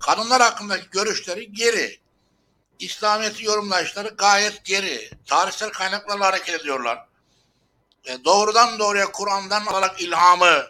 kadınlar 0.00 0.42
hakkındaki 0.42 0.90
görüşleri 0.90 1.52
geri. 1.52 2.00
İslamiyet'i 2.78 3.44
yorumlayışları 3.44 4.08
gayet 4.08 4.64
geri. 4.64 5.10
Tarihsel 5.26 5.70
kaynaklarla 5.70 6.26
hareket 6.26 6.60
ediyorlar. 6.60 7.06
E, 8.04 8.24
doğrudan 8.24 8.78
doğruya 8.78 9.12
Kur'an'dan 9.12 9.66
alarak 9.66 10.00
ilhamı 10.00 10.66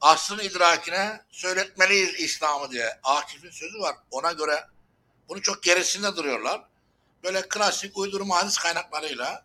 aslın 0.00 0.38
idrakine 0.38 1.20
söyletmeliyiz 1.30 2.20
İslam'ı 2.20 2.70
diye. 2.70 3.00
Akif'in 3.02 3.50
sözü 3.50 3.78
var. 3.78 3.96
Ona 4.10 4.32
göre 4.32 4.64
bunu 5.28 5.42
çok 5.42 5.62
gerisinde 5.62 6.16
duruyorlar. 6.16 6.62
Böyle 7.24 7.48
klasik 7.48 7.98
uydurma 7.98 8.36
hadis 8.36 8.58
kaynaklarıyla, 8.58 9.44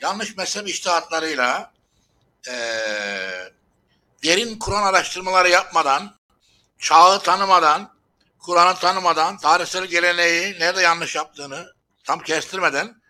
yanlış 0.00 0.36
mezhep 0.36 0.68
iştihatlarıyla, 0.68 1.72
e, 2.48 2.54
derin 4.24 4.58
Kur'an 4.58 4.82
araştırmaları 4.82 5.48
yapmadan, 5.48 6.16
çağı 6.78 7.22
tanımadan, 7.22 7.94
Kur'an'ı 8.38 8.74
tanımadan, 8.74 9.38
tarihsel 9.38 9.84
geleneği 9.84 10.60
nerede 10.60 10.80
yanlış 10.80 11.16
yaptığını 11.16 11.72
tam 12.04 12.20
kestirmeden, 12.20 13.02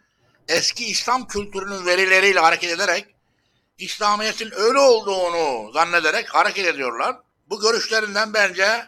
eski 0.49 0.87
İslam 0.87 1.29
kültürünün 1.29 1.87
verileriyle 1.87 2.41
hareket 2.41 2.71
ederek 2.71 3.07
İslamiyet'in 3.79 4.51
öyle 4.55 4.79
olduğunu 4.79 5.73
zannederek 5.73 6.35
hareket 6.35 6.67
ediyorlar. 6.67 7.17
Bu 7.51 7.61
görüşlerinden 7.61 8.35
bence 8.35 8.85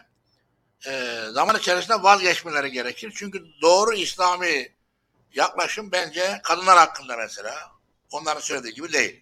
e, 0.87 0.91
zaman 1.31 1.55
içerisinde 1.55 2.03
vazgeçmeleri 2.03 2.71
gerekir. 2.71 3.13
Çünkü 3.15 3.43
doğru 3.61 3.93
İslami 3.93 4.67
yaklaşım 5.35 5.91
bence 5.91 6.21
kadınlar 6.43 6.77
hakkında 6.77 7.17
mesela 7.17 7.53
onların 8.11 8.41
söylediği 8.41 8.73
gibi 8.73 8.93
değil. 8.93 9.21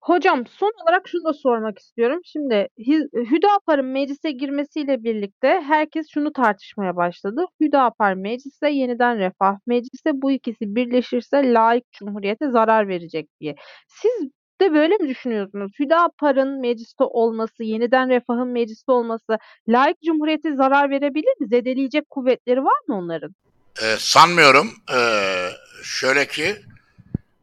Hocam 0.00 0.46
son 0.46 0.72
olarak 0.82 1.08
şunu 1.08 1.24
da 1.24 1.32
sormak 1.32 1.78
istiyorum. 1.78 2.20
Şimdi 2.24 2.68
Hüdapar'ın 3.14 3.86
meclise 3.86 4.30
girmesiyle 4.30 5.02
birlikte 5.02 5.48
herkes 5.48 6.06
şunu 6.14 6.32
tartışmaya 6.32 6.96
başladı. 6.96 7.44
Hüdapar 7.60 8.14
meclise 8.14 8.70
yeniden 8.70 9.18
Refah 9.18 9.56
meclise 9.66 10.10
bu 10.14 10.30
ikisi 10.30 10.74
birleşirse 10.74 11.52
layık 11.52 11.92
cumhuriyete 11.92 12.50
zarar 12.50 12.88
verecek 12.88 13.28
diye. 13.40 13.54
Siz 13.88 14.30
de 14.60 14.74
böyle 14.74 14.96
mi 14.96 15.08
düşünüyorsunuz? 15.08 15.72
Hüdapar'ın 15.78 16.60
mecliste 16.60 17.04
olması, 17.04 17.64
yeniden 17.64 18.08
Refah'ın 18.08 18.48
mecliste 18.48 18.92
olması 18.92 19.38
layık 19.68 20.02
cumhuriyete 20.02 20.54
zarar 20.54 20.90
verebilir 20.90 21.40
mi? 21.40 21.48
Zedeleyecek 21.48 22.10
kuvvetleri 22.10 22.64
var 22.64 22.78
mı 22.88 22.98
onların? 22.98 23.34
Ee, 23.82 23.96
sanmıyorum. 23.98 24.74
Ee, 24.94 25.50
şöyle 25.82 26.26
ki 26.26 26.56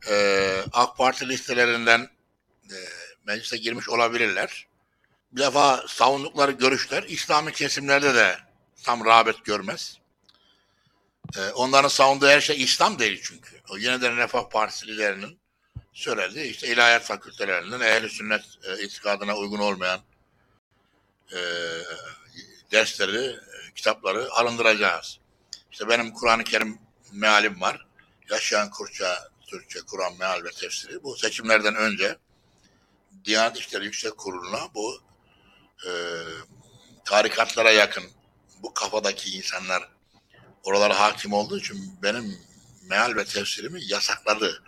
e, 0.10 0.16
AK 0.74 0.98
Parti 0.98 1.30
listelerinden 1.30 2.00
e, 2.64 2.78
meclise 3.28 3.58
girmiş 3.58 3.90
olabilirler. 3.90 4.68
Bir 5.32 5.42
defa 5.42 5.84
savundukları 5.88 6.52
görüşler 6.52 7.04
İslami 7.08 7.52
kesimlerde 7.52 8.16
de 8.16 8.36
tam 8.84 9.06
rağbet 9.06 9.46
görmez. 9.46 9.98
E, 11.38 11.52
onların 11.52 11.90
savunduğu 11.90 12.28
her 12.28 12.42
şey 12.42 12.64
İslam 12.64 13.00
değil 13.00 13.22
çünkü. 13.24 13.62
O 13.70 13.78
yeniden 13.78 14.18
Refah 14.18 14.50
Partisi 14.50 14.88
liderinin 14.88 15.38
söylediği 15.96 16.52
işte 16.52 16.68
ilahiyat 16.68 17.04
fakültelerinden 17.04 17.80
ehl 17.80 18.08
sünnet 18.08 18.44
e, 18.64 18.84
itikadına 18.84 19.36
uygun 19.36 19.60
olmayan 19.60 20.00
e, 21.32 21.40
dersleri, 22.72 23.26
e, 23.26 23.74
kitapları 23.76 24.32
alındıracağız. 24.32 25.20
İşte 25.72 25.90
benim 25.90 26.12
Kur'an-ı 26.12 26.44
Kerim 26.44 26.80
mealim 27.12 27.62
var. 27.62 27.86
Yaşayan 28.30 28.70
Kurça, 28.70 29.30
Türkçe, 29.48 29.80
Kur'an 29.80 30.18
meal 30.18 30.44
ve 30.44 30.52
tefsiri. 30.52 31.04
Bu 31.04 31.18
seçimlerden 31.18 31.76
önce 31.76 32.18
Diyanet 33.26 33.58
İşleri 33.58 33.86
Yüksek 33.86 34.18
Kurulu'na 34.18 34.74
bu 34.76 35.02
e, 35.88 35.92
tarikatlara 37.06 37.72
yakın 37.72 38.04
bu 38.64 38.74
kafadaki 38.74 39.38
insanlar 39.38 39.90
oralara 40.64 41.00
hakim 41.00 41.34
olduğu 41.34 41.60
için 41.60 41.98
benim 42.04 42.38
meal 42.90 43.16
ve 43.16 43.26
tefsirimi 43.26 43.80
yasakladı. 43.86 44.64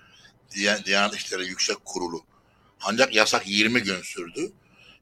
Diyanet 0.56 1.16
İşleri 1.16 1.48
Yüksek 1.48 1.86
Kurulu. 1.86 2.26
Ancak 2.82 3.16
yasak 3.16 3.48
20 3.48 3.84
gün 3.84 4.02
sürdü. 4.02 4.52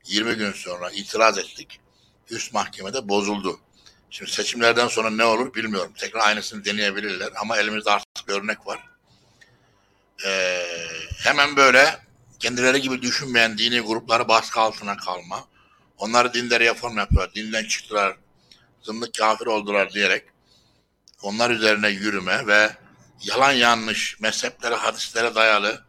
20 0.06 0.36
gün 0.36 0.52
sonra 0.52 0.92
itiraz 0.92 1.38
ettik. 1.38 1.80
Üst 2.30 2.54
mahkemede 2.54 3.10
bozuldu. 3.10 3.60
Şimdi 4.10 4.32
seçimlerden 4.32 4.88
sonra 4.88 5.10
ne 5.10 5.26
olur 5.26 5.54
bilmiyorum. 5.54 5.94
Tekrar 5.98 6.28
aynısını 6.28 6.66
deneyebilirler 6.66 7.30
ama 7.42 7.58
elimizde 7.58 7.92
artık 7.92 8.30
örnek 8.30 8.68
var. 8.68 8.80
Ee, 10.26 10.66
hemen 11.24 11.56
böyle 11.56 12.00
kendileri 12.40 12.82
gibi 12.82 13.02
düşünmeyen 13.02 13.58
dini 13.58 13.80
grupları 13.80 14.28
baskı 14.28 14.60
altına 14.60 14.98
kalma. 14.98 15.48
Onları 15.98 16.34
dinde 16.34 16.60
reform 16.60 16.98
yapıyor. 16.98 17.34
Dinden 17.36 17.66
çıktılar, 17.66 18.16
zımlık 18.82 19.14
kafir 19.14 19.46
oldular 19.46 19.94
diyerek 19.94 20.24
onlar 21.22 21.50
üzerine 21.50 21.90
yürüme 21.90 22.48
ve 22.48 22.70
yalan 23.22 23.52
yanlış 23.52 24.20
mezheplere, 24.20 24.76
hadislere 24.76 25.36
dayalı 25.36 25.86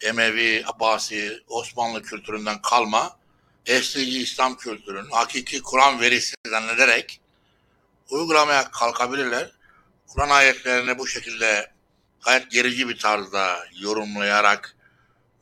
Emevi, 0.00 0.64
Abbasi, 0.66 1.42
Osmanlı 1.48 2.02
kültüründen 2.02 2.62
kalma 2.62 3.16
eslici 3.66 4.22
İslam 4.22 4.56
kültürünün 4.56 5.10
hakiki 5.10 5.62
Kur'an 5.62 6.00
verisi 6.00 6.34
zannederek 6.46 7.20
uygulamaya 8.10 8.70
kalkabilirler. 8.70 9.52
Kur'an 10.06 10.30
ayetlerini 10.30 10.98
bu 10.98 11.06
şekilde 11.06 11.72
gayet 12.24 12.50
gerici 12.50 12.88
bir 12.88 12.98
tarzda 12.98 13.66
yorumlayarak 13.80 14.76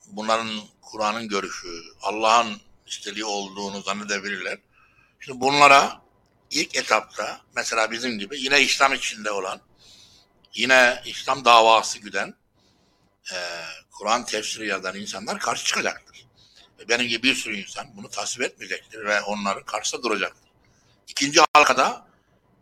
bunların 0.07 0.51
Kur'an'ın 0.83 1.29
görüşü, 1.29 1.83
Allah'ın 2.03 2.61
istediği 2.87 3.25
olduğunu 3.25 3.83
zannedebilirler. 3.83 4.59
Şimdi 5.21 5.41
bunlara 5.41 6.03
ilk 6.51 6.77
etapta 6.77 7.41
mesela 7.57 7.91
bizim 7.91 8.19
gibi 8.19 8.41
yine 8.41 8.63
İslam 8.63 8.95
içinde 8.95 9.31
olan, 9.31 9.61
yine 10.55 11.03
İslam 11.05 11.45
davası 11.45 11.99
güden, 11.99 12.35
e, 13.33 13.37
Kur'an 13.91 14.25
tefsiri 14.25 14.67
yazan 14.67 14.97
insanlar 14.97 15.39
karşı 15.39 15.65
çıkacaktır. 15.65 16.27
Ve 16.79 16.89
benim 16.89 17.09
gibi 17.09 17.23
bir 17.23 17.35
sürü 17.35 17.57
insan 17.57 17.97
bunu 17.97 18.11
tasvip 18.11 18.43
etmeyecektir 18.43 19.05
ve 19.05 19.21
onların 19.21 19.65
karşısında 19.65 20.03
duracaktır. 20.03 20.51
İkinci 21.09 21.41
halkada 21.55 22.07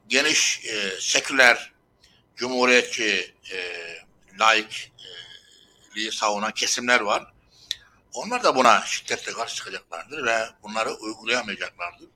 geniş 0.09 0.65
e, 0.65 1.01
seküler, 1.01 1.73
cumhuriyetçi, 2.37 3.35
e, 3.53 3.59
laikliği 4.41 6.13
savunan 6.13 6.53
kesimler 6.53 7.01
var. 7.01 7.33
Onlar 8.13 8.43
da 8.43 8.57
buna 8.57 8.83
şiddetle 8.87 9.33
karşı 9.33 9.55
çıkacaklardır 9.55 10.27
ve 10.27 10.49
bunları 10.63 10.91
uygulayamayacaklardır. 10.95 12.09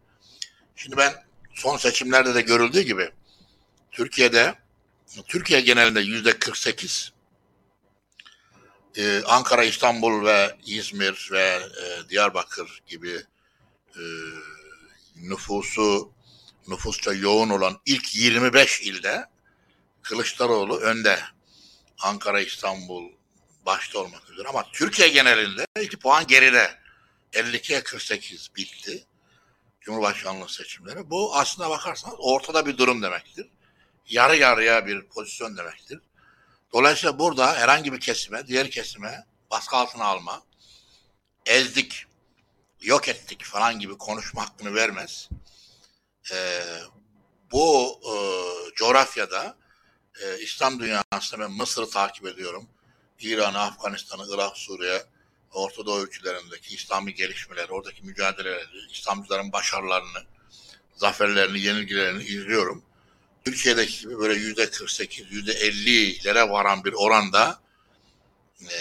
Şimdi 0.76 0.96
ben 0.96 1.26
son 1.54 1.76
seçimlerde 1.76 2.34
de 2.34 2.40
görüldüğü 2.40 2.82
gibi 2.82 3.10
Türkiye'de 3.90 4.54
Türkiye 5.28 5.60
genelinde 5.60 6.00
yüzde 6.00 6.38
48 6.38 7.12
ee, 8.96 9.22
Ankara, 9.26 9.64
İstanbul 9.64 10.26
ve 10.26 10.56
İzmir 10.66 11.28
ve 11.32 11.60
e, 11.82 12.08
Diyarbakır 12.08 12.82
gibi 12.86 13.22
e, 13.96 14.02
nüfusu 15.16 16.12
nüfusça 16.68 17.12
yoğun 17.12 17.48
olan 17.48 17.80
ilk 17.86 18.14
25 18.14 18.80
ilde 18.80 19.24
Kılıçdaroğlu 20.02 20.78
önde. 20.78 21.20
Ankara, 22.02 22.40
İstanbul 22.40 23.10
başta 23.66 23.98
olmak 23.98 24.30
üzere 24.30 24.48
ama 24.48 24.66
Türkiye 24.72 25.08
genelinde 25.08 25.66
2 25.80 25.96
puan 25.96 26.26
geride. 26.26 26.82
52'ye 27.32 27.82
48 27.82 28.50
bitti. 28.56 29.04
Cumhurbaşkanlığı 29.80 30.48
seçimleri. 30.48 31.10
Bu 31.10 31.36
aslında 31.36 31.70
bakarsanız 31.70 32.14
ortada 32.18 32.66
bir 32.66 32.78
durum 32.78 33.02
demektir. 33.02 33.46
Yarı 34.08 34.36
yarıya 34.36 34.86
bir 34.86 35.02
pozisyon 35.02 35.56
demektir. 35.56 36.00
Dolayısıyla 36.72 37.18
burada 37.18 37.54
herhangi 37.56 37.92
bir 37.92 38.00
kesime, 38.00 38.46
diğer 38.46 38.70
kesime 38.70 39.26
baskı 39.50 39.76
altına 39.76 40.04
alma, 40.04 40.42
ezdik, 41.46 42.06
yok 42.80 43.08
ettik 43.08 43.44
falan 43.44 43.78
gibi 43.78 43.98
konuşma 43.98 44.42
hakkını 44.42 44.74
vermez. 44.74 45.28
Ee, 46.32 46.62
bu 47.52 48.00
e, 48.04 48.14
coğrafyada 48.74 49.56
e, 50.22 50.38
İslam 50.38 50.80
dünyasında 50.80 51.40
ben 51.40 51.50
Mısır'ı 51.50 51.90
takip 51.90 52.26
ediyorum. 52.26 52.68
İran'ı, 53.20 53.60
Afganistan'ı, 53.60 54.26
Irak, 54.34 54.56
Suriye, 54.56 55.02
Orta 55.52 55.86
Doğu 55.86 56.02
ülkelerindeki 56.04 56.74
İslami 56.74 57.14
gelişmeler, 57.14 57.68
oradaki 57.68 58.02
mücadeleleri, 58.04 58.92
İslamcıların 58.92 59.52
başarılarını, 59.52 60.24
zaferlerini, 60.96 61.60
yenilgilerini 61.60 62.22
izliyorum. 62.22 62.84
Türkiye'deki 63.44 64.00
gibi 64.00 64.18
böyle 64.18 64.34
yüzde 64.34 64.70
48, 64.70 65.32
yüzde 65.32 65.52
50'lere 65.52 66.50
varan 66.50 66.84
bir 66.84 66.92
oranda 66.92 67.60
e, 68.60 68.76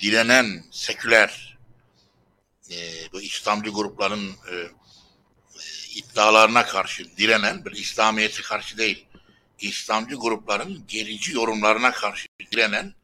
dilenen 0.00 0.64
seküler 0.70 1.58
e, 2.70 2.76
bu 3.12 3.22
İslamcı 3.22 3.70
grupların 3.70 4.30
e, 4.30 4.54
iddialarına 5.94 6.66
karşı 6.66 7.16
direnen 7.16 7.64
bir 7.64 7.72
İslamiyet'e 7.72 8.42
karşı 8.42 8.78
değil, 8.78 9.06
İslamcı 9.60 10.14
grupların 10.14 10.84
gerici 10.88 11.32
yorumlarına 11.32 11.92
karşı 11.92 12.28
direnen 12.52 12.94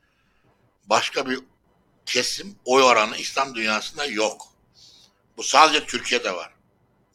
başka 0.86 1.30
bir 1.30 1.38
kesim 2.06 2.56
oy 2.64 2.82
oranı 2.82 3.16
İslam 3.16 3.54
dünyasında 3.54 4.06
yok. 4.06 4.48
Bu 5.36 5.42
sadece 5.42 5.86
Türkiye'de 5.86 6.34
var. 6.34 6.52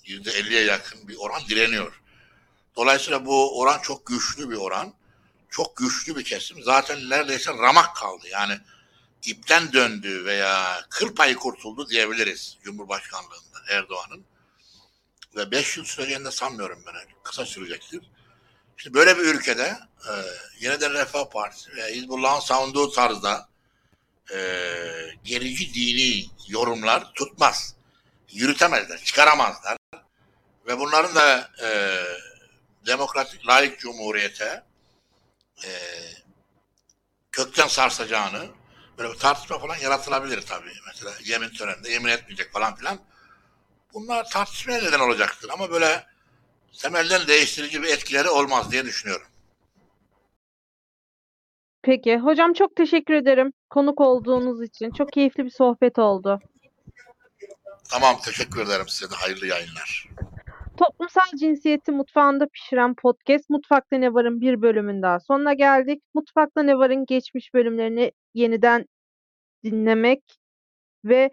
Yüzde 0.06 0.30
50'ye 0.30 0.64
yakın 0.64 1.08
bir 1.08 1.16
oran 1.16 1.42
direniyor. 1.50 2.02
Dolayısıyla 2.78 3.26
bu 3.26 3.60
oran 3.60 3.80
çok 3.80 4.06
güçlü 4.06 4.50
bir 4.50 4.56
oran. 4.56 4.94
Çok 5.50 5.78
güçlü 5.78 6.16
bir 6.16 6.24
kesim. 6.24 6.64
Zaten 6.64 7.10
neredeyse 7.10 7.52
ramak 7.54 7.96
kaldı. 7.96 8.28
Yani 8.32 8.60
ipten 9.26 9.74
döndü 9.74 10.26
veya 10.26 10.86
kıl 10.90 11.16
payı 11.16 11.36
kurtuldu 11.36 11.90
diyebiliriz 11.90 12.58
Cumhurbaşkanlığında 12.64 13.60
Erdoğan'ın. 13.70 14.26
Ve 15.36 15.52
beş 15.52 15.78
yıl 15.78 15.86
süreceğini 15.86 16.26
de 16.26 16.32
sanmıyorum 16.32 16.84
ben. 16.88 16.96
Kısa 17.24 17.46
sürecektir. 17.46 18.02
İşte 18.78 18.94
böyle 18.94 19.18
bir 19.18 19.24
ülkede 19.24 19.78
e, 20.10 20.12
yeniden 20.60 20.94
Refah 20.94 21.30
Partisi 21.30 21.76
ve 21.76 21.94
Hizbullah'ın 21.94 22.40
savunduğu 22.40 22.92
tarzda 22.92 23.50
e, 24.34 24.38
gerici 25.24 25.74
dini 25.74 26.30
yorumlar 26.48 27.14
tutmaz. 27.14 27.76
Yürütemezler, 28.30 29.04
çıkaramazlar. 29.04 29.78
Ve 30.68 30.80
bunların 30.80 31.16
da 31.16 31.52
e, 31.64 31.70
demokratik 32.86 33.48
layık 33.48 33.80
cumhuriyete 33.80 34.64
e, 35.64 35.70
kökten 37.32 37.68
sarsacağını 37.68 38.48
böyle 38.98 39.14
bir 39.14 39.20
tartışma 39.20 39.60
falan 39.60 39.78
yaratılabilir 39.78 40.42
tabii. 40.42 40.74
Mesela 40.88 41.12
yemin 41.24 41.50
töreninde 41.50 41.92
yemin 41.92 42.10
etmeyecek 42.10 42.52
falan 42.54 42.76
filan. 42.76 43.00
Bunlar 43.94 44.30
tartışmaya 44.30 44.82
neden 44.82 45.00
olacaktır 45.00 45.50
ama 45.54 45.72
böyle 45.72 46.06
temelden 46.82 47.28
değiştirici 47.28 47.84
bir 47.84 47.88
etkileri 47.88 48.30
olmaz 48.30 48.72
diye 48.72 48.86
düşünüyorum. 48.86 49.28
Peki. 51.82 52.18
Hocam 52.18 52.54
çok 52.54 52.76
teşekkür 52.76 53.14
ederim 53.14 53.54
konuk 53.70 54.02
olduğunuz 54.02 54.64
için. 54.64 54.92
Çok 54.92 55.14
keyifli 55.14 55.46
bir 55.46 55.50
sohbet 55.50 56.00
oldu. 56.00 56.40
Tamam 57.90 58.20
teşekkür 58.26 58.66
ederim 58.66 58.88
size 58.88 59.12
de 59.12 59.16
hayırlı 59.16 59.48
yayınlar. 59.48 60.08
Toplumsal 60.78 61.38
cinsiyeti 61.40 61.92
mutfağında 61.92 62.48
pişiren 62.48 62.96
podcast 62.96 63.50
Mutfakta 63.50 63.98
Ne 63.98 64.14
Var'ın 64.14 64.42
bir 64.42 64.62
bölümün 64.62 65.02
daha 65.02 65.20
sonuna 65.20 65.54
geldik. 65.54 66.04
Mutfakta 66.14 66.64
Ne 66.64 66.78
Var'ın 66.78 67.06
geçmiş 67.06 67.54
bölümlerini 67.54 68.12
yeniden 68.34 68.86
dinlemek 69.64 70.22
ve 71.06 71.30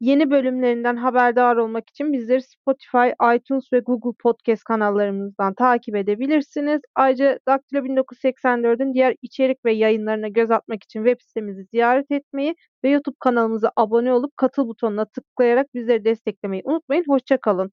yeni 0.00 0.30
bölümlerinden 0.30 0.96
haberdar 0.96 1.56
olmak 1.56 1.90
için 1.90 2.12
bizleri 2.12 2.42
Spotify, 2.42 3.36
iTunes 3.36 3.72
ve 3.72 3.78
Google 3.80 4.16
Podcast 4.22 4.64
kanallarımızdan 4.64 5.54
takip 5.54 5.96
edebilirsiniz. 5.96 6.80
Ayrıca 6.94 7.38
Daktilo 7.48 7.80
1984'ün 7.80 8.94
diğer 8.94 9.16
içerik 9.22 9.64
ve 9.64 9.72
yayınlarına 9.72 10.28
göz 10.28 10.50
atmak 10.50 10.82
için 10.84 11.04
web 11.04 11.20
sitemizi 11.20 11.64
ziyaret 11.64 12.10
etmeyi 12.10 12.54
ve 12.84 12.90
YouTube 12.90 13.16
kanalımıza 13.20 13.72
abone 13.76 14.12
olup 14.12 14.36
katıl 14.36 14.68
butonuna 14.68 15.04
tıklayarak 15.04 15.74
bizleri 15.74 16.04
desteklemeyi 16.04 16.62
unutmayın. 16.64 17.04
Hoşçakalın. 17.08 17.72